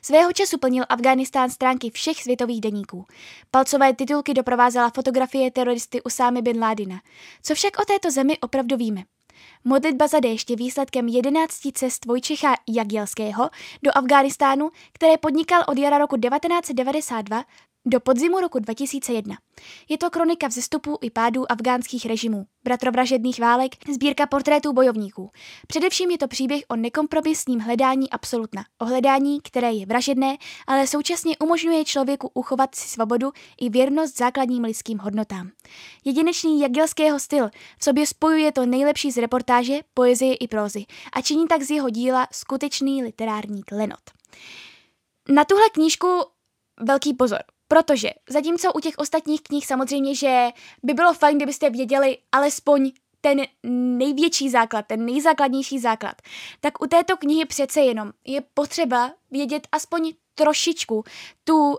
Svého 0.03 0.33
času 0.33 0.59
plnil 0.59 0.85
Afghánistán 0.89 1.51
stránky 1.51 1.91
všech 1.91 2.23
světových 2.23 2.61
deníků. 2.61 3.07
Palcové 3.51 3.95
titulky 3.95 4.35
doprovázela 4.35 4.91
fotografie 4.91 5.51
teroristy 5.51 6.03
Usámy 6.03 6.43
bin 6.43 6.61
Ládina. 6.61 7.01
Co 7.43 7.55
však 7.55 7.81
o 7.81 7.85
této 7.85 8.11
zemi 8.11 8.39
opravdu 8.39 8.77
víme? 8.77 9.03
Modlitba 9.65 10.07
za 10.07 10.21
déšť 10.21 10.51
je 10.51 10.57
výsledkem 10.57 11.09
jedenácti 11.09 11.73
cest 11.73 12.05
Vojčecha 12.05 12.55
Jagielského 12.69 13.51
do 13.83 13.91
Afghánistánu, 13.95 14.71
které 14.93 15.17
podnikal 15.19 15.65
od 15.69 15.79
jara 15.79 15.99
roku 15.99 16.17
1992 16.17 17.45
do 17.87 18.01
podzimu 18.01 18.41
roku 18.41 18.59
2001. 18.59 19.37
Je 19.89 19.99
to 19.99 20.11
kronika 20.11 20.47
vzestupu 20.47 20.99
i 21.01 21.11
pádu 21.11 21.53
afgánských 21.53 22.07
režimů, 22.07 22.47
bratrovražedných 22.65 23.41
válek, 23.41 23.73
sbírka 23.93 24.27
portrétů 24.27 24.73
bojovníků. 24.73 25.31
Především 25.67 26.11
je 26.11 26.19
to 26.19 26.29
příběh 26.29 26.63
o 26.69 26.77
nekompromisním 26.77 27.61
hledání 27.61 28.11
absolutna, 28.11 28.65
o 28.79 28.85
hledání, 28.85 29.41
které 29.41 29.73
je 29.73 29.87
vražedné, 29.87 30.37
ale 30.67 30.87
současně 30.87 31.37
umožňuje 31.39 31.85
člověku 31.85 32.31
uchovat 32.35 32.75
si 32.75 32.89
svobodu 32.89 33.31
i 33.61 33.69
věrnost 33.69 34.19
základním 34.19 34.65
lidským 34.65 34.99
hodnotám. 34.99 35.51
Jedinečný 36.05 36.61
jagilského 36.61 37.21
styl 37.21 37.51
v 37.79 37.85
sobě 37.85 38.07
spojuje 38.07 38.53
to 38.53 38.67
nejlepší 38.67 39.11
z 39.11 39.17
reportáže, 39.49 39.81
poezie 39.95 40.35
i 40.35 40.49
prózy 40.49 40.85
a 41.13 41.23
činí 41.23 41.47
tak 41.49 41.63
z 41.63 41.71
jeho 41.71 41.91
díla 41.91 42.29
skutečný 42.33 43.03
literární 43.03 43.63
klenot. 43.63 44.01
Na 45.29 45.45
tuhle 45.45 45.71
knížku 45.71 46.25
velký 46.81 47.15
pozor. 47.15 47.39
Protože 47.69 48.11
zatímco 48.31 48.73
u 48.73 48.81
těch 48.81 48.95
ostatních 48.99 49.43
knih 49.43 49.67
samozřejmě, 49.67 50.15
že 50.15 50.49
by 50.83 50.95
bylo 50.95 51.15
fajn, 51.15 51.37
kdybyste 51.37 51.71
věděli 51.71 52.19
alespoň 52.33 52.93
ten 53.21 53.41
největší 53.99 54.51
základ, 54.51 54.87
ten 54.87 55.05
nejzákladnější 55.05 55.79
základ, 55.79 56.15
tak 56.61 56.83
u 56.83 56.87
této 56.87 57.17
knihy 57.17 57.45
přece 57.45 57.81
jenom 57.81 58.13
je 58.25 58.41
potřeba 58.55 59.13
vědět 59.31 59.69
aspoň 59.73 60.13
trošičku 60.35 61.05
tu 61.45 61.69
uh, 61.69 61.77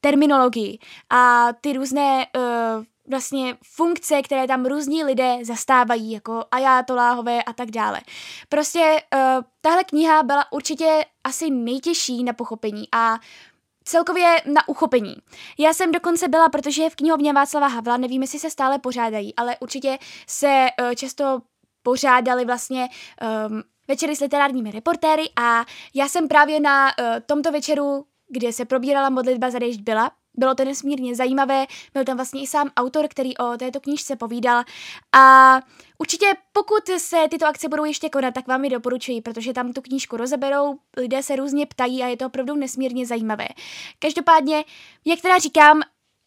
terminologii 0.00 0.78
a 1.10 1.48
ty 1.60 1.72
různé 1.72 2.26
uh, 2.36 2.84
vlastně 3.08 3.56
funkce, 3.62 4.22
které 4.22 4.46
tam 4.46 4.66
různí 4.66 5.04
lidé 5.04 5.38
zastávají, 5.42 6.12
jako 6.12 6.44
ajátoláhové 6.50 7.42
a 7.42 7.52
tak 7.52 7.70
dále. 7.70 8.00
Prostě 8.48 9.02
uh, 9.14 9.44
tahle 9.60 9.84
kniha 9.84 10.22
byla 10.22 10.52
určitě 10.52 11.04
asi 11.24 11.50
nejtěžší 11.50 12.24
na 12.24 12.32
pochopení 12.32 12.88
a 12.92 13.18
celkově 13.84 14.36
na 14.46 14.68
uchopení. 14.68 15.14
Já 15.58 15.74
jsem 15.74 15.92
dokonce 15.92 16.28
byla, 16.28 16.48
protože 16.48 16.90
v 16.90 16.96
knihovně 16.96 17.32
Václava 17.32 17.66
Havla, 17.66 17.96
nevím, 17.96 18.22
jestli 18.22 18.38
se 18.38 18.50
stále 18.50 18.78
pořádají, 18.78 19.36
ale 19.36 19.56
určitě 19.60 19.98
se 20.26 20.66
uh, 20.80 20.94
často 20.94 21.42
pořádali 21.82 22.44
vlastně 22.44 22.88
um, 23.48 23.62
večery 23.88 24.16
s 24.16 24.20
literárními 24.20 24.70
reportéry 24.70 25.22
a 25.36 25.64
já 25.94 26.08
jsem 26.08 26.28
právě 26.28 26.60
na 26.60 26.86
uh, 26.86 27.06
tomto 27.26 27.52
večeru, 27.52 28.04
kde 28.28 28.52
se 28.52 28.64
probírala 28.64 29.10
modlitba 29.10 29.50
za 29.50 29.58
byla, 29.80 30.10
bylo 30.34 30.54
to 30.54 30.64
nesmírně 30.64 31.14
zajímavé, 31.14 31.66
byl 31.94 32.04
tam 32.04 32.16
vlastně 32.16 32.42
i 32.42 32.46
sám 32.46 32.70
autor, 32.76 33.08
který 33.08 33.36
o 33.36 33.56
této 33.56 33.80
knížce 33.80 34.16
povídal. 34.16 34.64
A 35.12 35.60
určitě 35.98 36.26
pokud 36.52 36.88
se 36.98 37.16
tyto 37.30 37.46
akce 37.46 37.68
budou 37.68 37.84
ještě 37.84 38.08
konat, 38.08 38.34
tak 38.34 38.46
vám 38.46 38.64
ji 38.64 38.70
doporučuji, 38.70 39.20
protože 39.20 39.52
tam 39.52 39.72
tu 39.72 39.82
knížku 39.82 40.16
rozeberou, 40.16 40.74
lidé 40.96 41.22
se 41.22 41.36
různě 41.36 41.66
ptají 41.66 42.02
a 42.02 42.06
je 42.06 42.16
to 42.16 42.26
opravdu 42.26 42.56
nesmírně 42.56 43.06
zajímavé. 43.06 43.46
Každopádně, 43.98 44.64
jak 45.04 45.20
teda 45.20 45.38
říkám, 45.38 45.80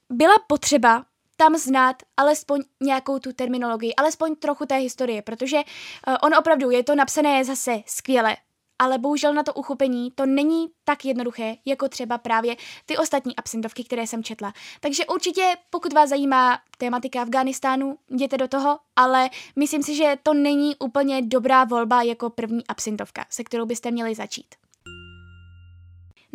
byla 0.10 0.36
potřeba 0.48 1.06
tam 1.38 1.56
znát 1.56 1.96
alespoň 2.18 2.62
nějakou 2.82 3.20
tu 3.20 3.34
terminologii, 3.34 3.96
alespoň 3.96 4.36
trochu 4.36 4.66
té 4.66 4.76
historie, 4.76 5.22
protože 5.22 5.58
uh, 5.58 6.16
on 6.24 6.36
opravdu 6.36 6.72
je 6.72 6.84
to 6.84 6.96
napsané 6.96 7.46
zase 7.46 7.82
skvěle, 7.86 8.36
ale 8.80 8.98
bohužel 8.98 9.34
na 9.34 9.44
to 9.44 9.54
uchopení 9.54 10.12
to 10.12 10.26
není 10.26 10.68
tak 10.84 11.06
jednoduché, 11.06 11.56
jako 11.66 11.90
třeba 11.90 12.18
právě 12.18 12.56
ty 12.86 12.98
ostatní 12.98 13.36
absintovky, 13.36 13.84
které 13.84 14.08
jsem 14.08 14.24
četla. 14.24 14.54
Takže 14.80 15.06
určitě, 15.06 15.56
pokud 15.70 15.94
vás 15.94 16.10
zajímá 16.10 16.60
tématika 16.78 17.22
Afghánistánu, 17.22 17.98
jděte 18.10 18.38
do 18.38 18.48
toho, 18.48 18.80
ale 18.96 19.30
myslím 19.56 19.84
si, 19.84 19.96
že 19.96 20.18
to 20.24 20.34
není 20.34 20.76
úplně 20.76 21.22
dobrá 21.22 21.64
volba 21.64 22.02
jako 22.02 22.30
první 22.30 22.68
absintovka, 22.68 23.26
se 23.30 23.44
kterou 23.44 23.66
byste 23.66 23.92
měli 23.92 24.16
začít. 24.16 24.67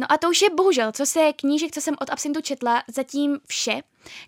No 0.03 0.13
a 0.13 0.19
to 0.19 0.29
už 0.29 0.43
je 0.43 0.51
bohužel, 0.51 0.93
co 0.93 1.07
se 1.07 1.33
knížek, 1.33 1.73
co 1.75 1.81
jsem 1.81 1.95
od 2.01 2.11
Absintu 2.11 2.41
četla, 2.41 2.83
zatím 2.89 3.39
vše. 3.49 3.83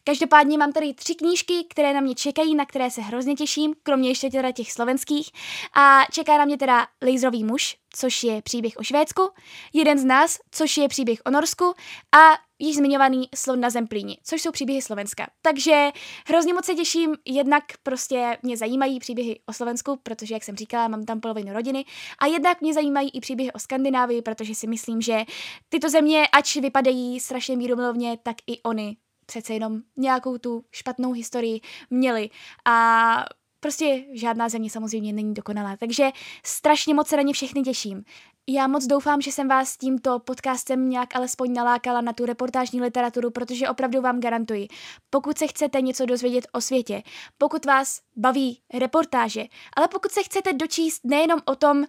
Každopádně 0.04 0.58
mám 0.58 0.72
tady 0.72 0.94
tři 0.94 1.14
knížky, 1.14 1.66
které 1.70 1.94
na 1.94 2.00
mě 2.00 2.14
čekají, 2.14 2.54
na 2.54 2.66
které 2.66 2.90
se 2.90 3.00
hrozně 3.00 3.34
těším, 3.34 3.74
kromě 3.82 4.08
ještě 4.08 4.30
teda 4.30 4.52
těch 4.52 4.72
slovenských. 4.72 5.30
A 5.76 6.00
čeká 6.12 6.38
na 6.38 6.44
mě 6.44 6.58
teda 6.58 6.86
Laserový 7.02 7.44
muž, 7.44 7.76
což 7.90 8.24
je 8.24 8.42
příběh 8.42 8.72
o 8.76 8.82
Švédsku, 8.82 9.30
jeden 9.72 9.98
z 9.98 10.04
nás, 10.04 10.38
což 10.50 10.76
je 10.76 10.88
příběh 10.88 11.18
o 11.24 11.30
Norsku 11.30 11.74
a 12.16 12.38
již 12.64 12.76
zmiňovaný 12.76 13.28
Slon 13.34 13.60
na 13.60 13.70
Zemplíni, 13.70 14.18
což 14.22 14.42
jsou 14.42 14.50
příběhy 14.50 14.82
Slovenska. 14.82 15.26
Takže 15.42 15.88
hrozně 16.26 16.54
moc 16.54 16.64
se 16.64 16.74
těším, 16.74 17.16
jednak 17.24 17.64
prostě 17.82 18.38
mě 18.42 18.56
zajímají 18.56 18.98
příběhy 18.98 19.40
o 19.46 19.52
Slovensku, 19.52 19.98
protože, 20.02 20.34
jak 20.34 20.44
jsem 20.44 20.56
říkala, 20.56 20.88
mám 20.88 21.04
tam 21.04 21.20
polovinu 21.20 21.52
rodiny, 21.52 21.84
a 22.18 22.26
jednak 22.26 22.60
mě 22.60 22.74
zajímají 22.74 23.10
i 23.10 23.20
příběhy 23.20 23.52
o 23.52 23.58
Skandinávii, 23.58 24.22
protože 24.22 24.54
si 24.54 24.66
myslím, 24.66 25.00
že 25.00 25.24
tyto 25.68 25.88
země, 25.88 26.28
ač 26.32 26.56
vypadají 26.56 27.20
strašně 27.20 27.56
mírumilovně, 27.56 28.18
tak 28.22 28.36
i 28.46 28.62
oni 28.62 28.96
přece 29.26 29.54
jenom 29.54 29.80
nějakou 29.96 30.38
tu 30.38 30.64
špatnou 30.72 31.12
historii 31.12 31.60
měli. 31.90 32.30
A 32.64 33.24
Prostě 33.64 34.04
žádná 34.12 34.48
země 34.48 34.70
samozřejmě 34.70 35.12
není 35.12 35.34
dokonalá, 35.34 35.76
takže 35.76 36.10
strašně 36.44 36.94
moc 36.94 37.08
se 37.08 37.16
na 37.16 37.22
ně 37.22 37.32
všechny 37.32 37.62
těším. 37.62 38.04
Já 38.48 38.66
moc 38.66 38.86
doufám, 38.86 39.20
že 39.20 39.32
jsem 39.32 39.48
vás 39.48 39.76
tímto 39.76 40.18
podcastem 40.18 40.90
nějak 40.90 41.16
alespoň 41.16 41.52
nalákala 41.52 42.00
na 42.00 42.12
tu 42.12 42.26
reportážní 42.26 42.80
literaturu, 42.80 43.30
protože 43.30 43.68
opravdu 43.68 44.00
vám 44.00 44.20
garantuji, 44.20 44.68
pokud 45.10 45.38
se 45.38 45.46
chcete 45.46 45.80
něco 45.80 46.06
dozvědět 46.06 46.46
o 46.52 46.60
světě, 46.60 47.02
pokud 47.38 47.64
vás 47.64 48.00
baví 48.16 48.60
reportáže, 48.74 49.44
ale 49.76 49.88
pokud 49.88 50.12
se 50.12 50.22
chcete 50.22 50.52
dočíst 50.52 51.00
nejenom 51.04 51.40
o 51.44 51.56
tom, 51.56 51.84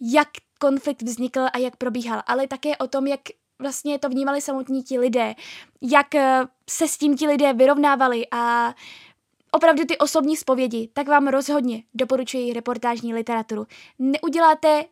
jak 0.00 0.28
konflikt 0.60 1.02
vznikl 1.02 1.40
a 1.52 1.58
jak 1.58 1.76
probíhal, 1.76 2.22
ale 2.26 2.48
také 2.48 2.76
o 2.76 2.86
tom, 2.86 3.06
jak 3.06 3.20
vlastně 3.58 3.98
to 3.98 4.08
vnímali 4.08 4.40
samotní 4.40 4.82
ti 4.82 4.98
lidé, 4.98 5.34
jak 5.82 6.14
eh, 6.14 6.42
se 6.70 6.88
s 6.88 6.98
tím 6.98 7.16
ti 7.16 7.26
lidé 7.26 7.52
vyrovnávali 7.52 8.26
a 8.30 8.74
opravdu 9.52 9.84
ty 9.84 9.98
osobní 9.98 10.36
zpovědi, 10.36 10.88
tak 10.92 11.08
vám 11.08 11.28
rozhodně 11.28 11.82
doporučuji 11.94 12.52
reportážní 12.52 13.14
literaturu. 13.14 13.66
Neuděláte 13.98 14.84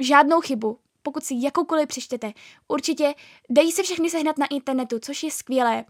žádnou 0.00 0.40
chybu, 0.40 0.78
pokud 1.02 1.24
si 1.24 1.34
jakoukoliv 1.38 1.88
přečtete. 1.88 2.32
Určitě 2.68 3.14
dají 3.50 3.72
se 3.72 3.82
všechny 3.82 4.10
sehnat 4.10 4.38
na 4.38 4.46
internetu, 4.46 4.98
což 4.98 5.22
je 5.22 5.30
skvělé. 5.30 5.84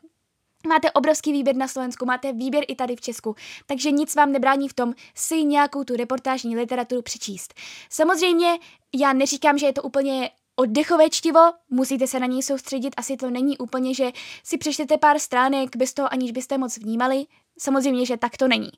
Máte 0.69 0.91
obrovský 0.93 1.33
výběr 1.33 1.57
na 1.57 1.69
Slovensku, 1.69 2.07
máte 2.07 2.33
výběr 2.33 2.65
i 2.69 2.75
tady 2.75 2.97
v 2.97 3.01
Česku, 3.01 3.35
takže 3.67 3.91
nic 3.91 4.15
vám 4.15 4.33
nebrání 4.33 4.69
v 4.69 4.75
tom 4.75 4.95
si 5.15 5.45
nějakou 5.45 5.85
tu 5.85 5.97
reportážní 5.97 6.57
literaturu 6.57 7.03
přečíst. 7.03 7.55
Samozřejmě 7.91 8.59
já 8.95 9.13
neříkám, 9.13 9.59
že 9.59 9.67
je 9.67 9.73
to 9.73 9.83
úplně 9.83 10.31
oddechové 10.57 11.11
čtivo, 11.11 11.41
musíte 11.71 12.07
se 12.07 12.21
na 12.21 12.27
něj 12.27 12.43
soustředit, 12.43 12.95
asi 12.97 13.17
to 13.17 13.31
není 13.31 13.59
úplně, 13.59 13.95
že 13.95 14.13
si 14.45 14.59
přečtete 14.59 14.99
pár 14.99 15.19
stránek 15.19 15.77
bez 15.77 15.95
toho, 15.95 16.13
aniž 16.13 16.33
byste 16.33 16.59
moc 16.59 16.79
vnímali, 16.79 17.27
samozřejmě, 17.59 18.07
že 18.07 18.17
tak 18.17 18.37
to 18.37 18.49
není. 18.49 18.71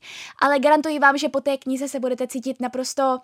Ale 0.43 0.59
garantuji 0.59 0.99
vám, 0.99 1.19
že 1.19 1.29
po 1.29 1.41
té 1.41 1.57
knize 1.57 1.89
se 1.89 2.01
budete 2.01 2.27
cítit 2.27 2.61
naprosto 2.61 3.21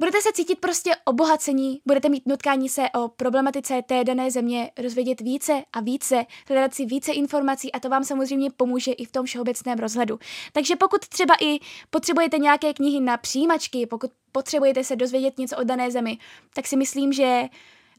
Budete 0.00 0.22
se 0.22 0.32
cítit 0.32 0.58
prostě 0.60 0.90
obohacení, 1.04 1.80
budete 1.86 2.08
mít 2.08 2.26
nutkání 2.26 2.68
se 2.68 2.82
o 2.94 3.08
problematice 3.08 3.82
té 3.86 4.04
dané 4.04 4.30
země 4.30 4.70
rozvědět 4.82 5.20
více 5.20 5.62
a 5.72 5.80
více, 5.80 6.26
hledat 6.48 6.74
si 6.74 6.84
více 6.84 7.12
informací 7.12 7.72
a 7.72 7.80
to 7.80 7.88
vám 7.88 8.04
samozřejmě 8.04 8.50
pomůže 8.50 8.92
i 8.92 9.04
v 9.04 9.12
tom 9.12 9.26
všeobecném 9.26 9.78
rozhledu. 9.78 10.18
Takže 10.52 10.76
pokud 10.76 11.08
třeba 11.08 11.34
i 11.40 11.58
potřebujete 11.90 12.38
nějaké 12.38 12.74
knihy 12.74 13.00
na 13.00 13.16
přijímačky, 13.16 13.86
pokud 13.86 14.10
potřebujete 14.32 14.84
se 14.84 14.96
dozvědět 14.96 15.38
něco 15.38 15.56
o 15.56 15.64
dané 15.64 15.90
zemi, 15.90 16.18
tak 16.54 16.66
si 16.66 16.76
myslím, 16.76 17.12
že 17.12 17.42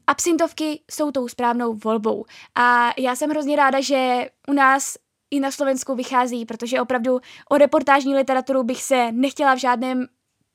absintovky 0.06 0.80
jsou 0.90 1.10
tou 1.10 1.28
správnou 1.28 1.74
volbou. 1.74 2.24
A 2.54 2.90
já 2.98 3.16
jsem 3.16 3.30
hrozně 3.30 3.56
ráda, 3.56 3.80
že 3.80 4.30
u 4.48 4.52
nás 4.52 4.96
i 5.30 5.40
na 5.40 5.50
Slovensku 5.50 5.94
vychází, 5.94 6.46
protože 6.46 6.80
opravdu 6.80 7.20
o 7.48 7.58
reportážní 7.58 8.14
literaturu 8.14 8.62
bych 8.62 8.82
se 8.82 9.12
nechtěla 9.12 9.54
v 9.54 9.58
žádném 9.58 10.06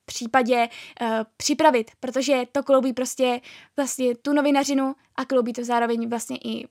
případě 0.08 0.68
uh, 1.00 1.08
připravit, 1.36 1.90
protože 2.00 2.42
to 2.52 2.62
kloubí 2.62 2.92
prostě 2.92 3.40
vlastně 3.76 4.16
tu 4.16 4.32
novinařinu 4.32 4.94
a 5.16 5.24
kloubí 5.24 5.52
to 5.52 5.64
zároveň 5.64 6.08
vlastně 6.08 6.36
i 6.44 6.64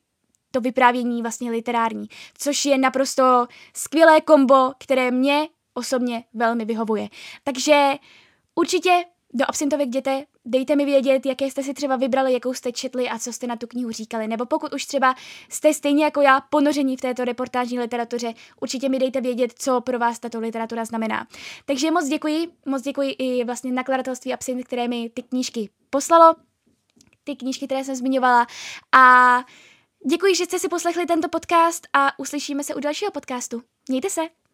to 0.52 0.62
vyprávění 0.62 1.21
vlastně 1.21 1.52
literární, 1.52 2.08
což 2.38 2.65
je 2.65 2.78
naprosto 2.78 3.47
skvělé 3.73 4.21
kombo, 4.21 4.71
které 4.78 5.12
mě 5.12 5.47
osobně 5.73 6.23
velmi 6.34 6.65
vyhovuje. 6.65 7.10
Takže 7.43 7.93
určitě 8.56 9.06
do 9.34 9.46
absintovek 9.48 9.88
jděte, 9.88 10.26
dejte 10.46 10.76
mi 10.76 10.86
vědět, 10.86 11.26
jaké 11.26 11.46
jste 11.46 11.63
si 11.63 11.74
třeba 11.74 11.96
vybrali, 11.96 12.34
jakou 12.34 12.54
jste 12.54 12.72
četli 12.72 13.10
a 13.10 13.20
co 13.20 13.34
jste 13.34 13.48
na 13.48 13.56
tu 13.56 13.68
knihu 13.68 13.92
říkali. 13.92 14.28
Nebo 14.28 14.46
pokud 14.46 14.74
už 14.74 14.86
třeba 14.86 15.16
jste 15.50 15.74
stejně 15.74 16.04
jako 16.04 16.22
já 16.22 16.42
ponoření 16.42 16.98
v 16.98 17.02
této 17.02 17.26
reportážní 17.26 17.80
literatuře, 17.80 18.34
určitě 18.62 18.90
mi 18.90 19.00
dejte 19.00 19.22
vědět, 19.22 19.54
co 19.56 19.82
pro 19.82 20.00
vás 20.00 20.20
tato 20.20 20.40
literatura 20.40 20.86
znamená. 20.86 21.28
Takže 21.66 21.92
moc 21.92 22.08
děkuji, 22.08 22.48
moc 22.66 22.82
děkuji 22.82 23.12
i 23.12 23.44
vlastně 23.44 23.72
nakladatelství 23.72 24.34
Absint, 24.34 24.66
které 24.66 24.88
mi 24.88 25.10
ty 25.10 25.24
knížky 25.24 25.70
poslalo, 25.90 26.36
ty 27.24 27.36
knížky, 27.36 27.66
které 27.66 27.84
jsem 27.84 27.96
zmiňovala 27.96 28.48
a 28.92 29.38
Děkuji, 30.10 30.36
že 30.36 30.46
jste 30.46 30.60
si 30.60 30.70
poslechli 30.70 31.06
tento 31.06 31.30
podcast 31.30 31.88
a 31.94 32.20
uslyšíme 32.20 32.63
se 32.63 32.76
u 32.76 32.80
dalšího 32.80 33.12
podcastu. 33.12 33.63
Mějte 33.90 34.10
se! 34.10 34.46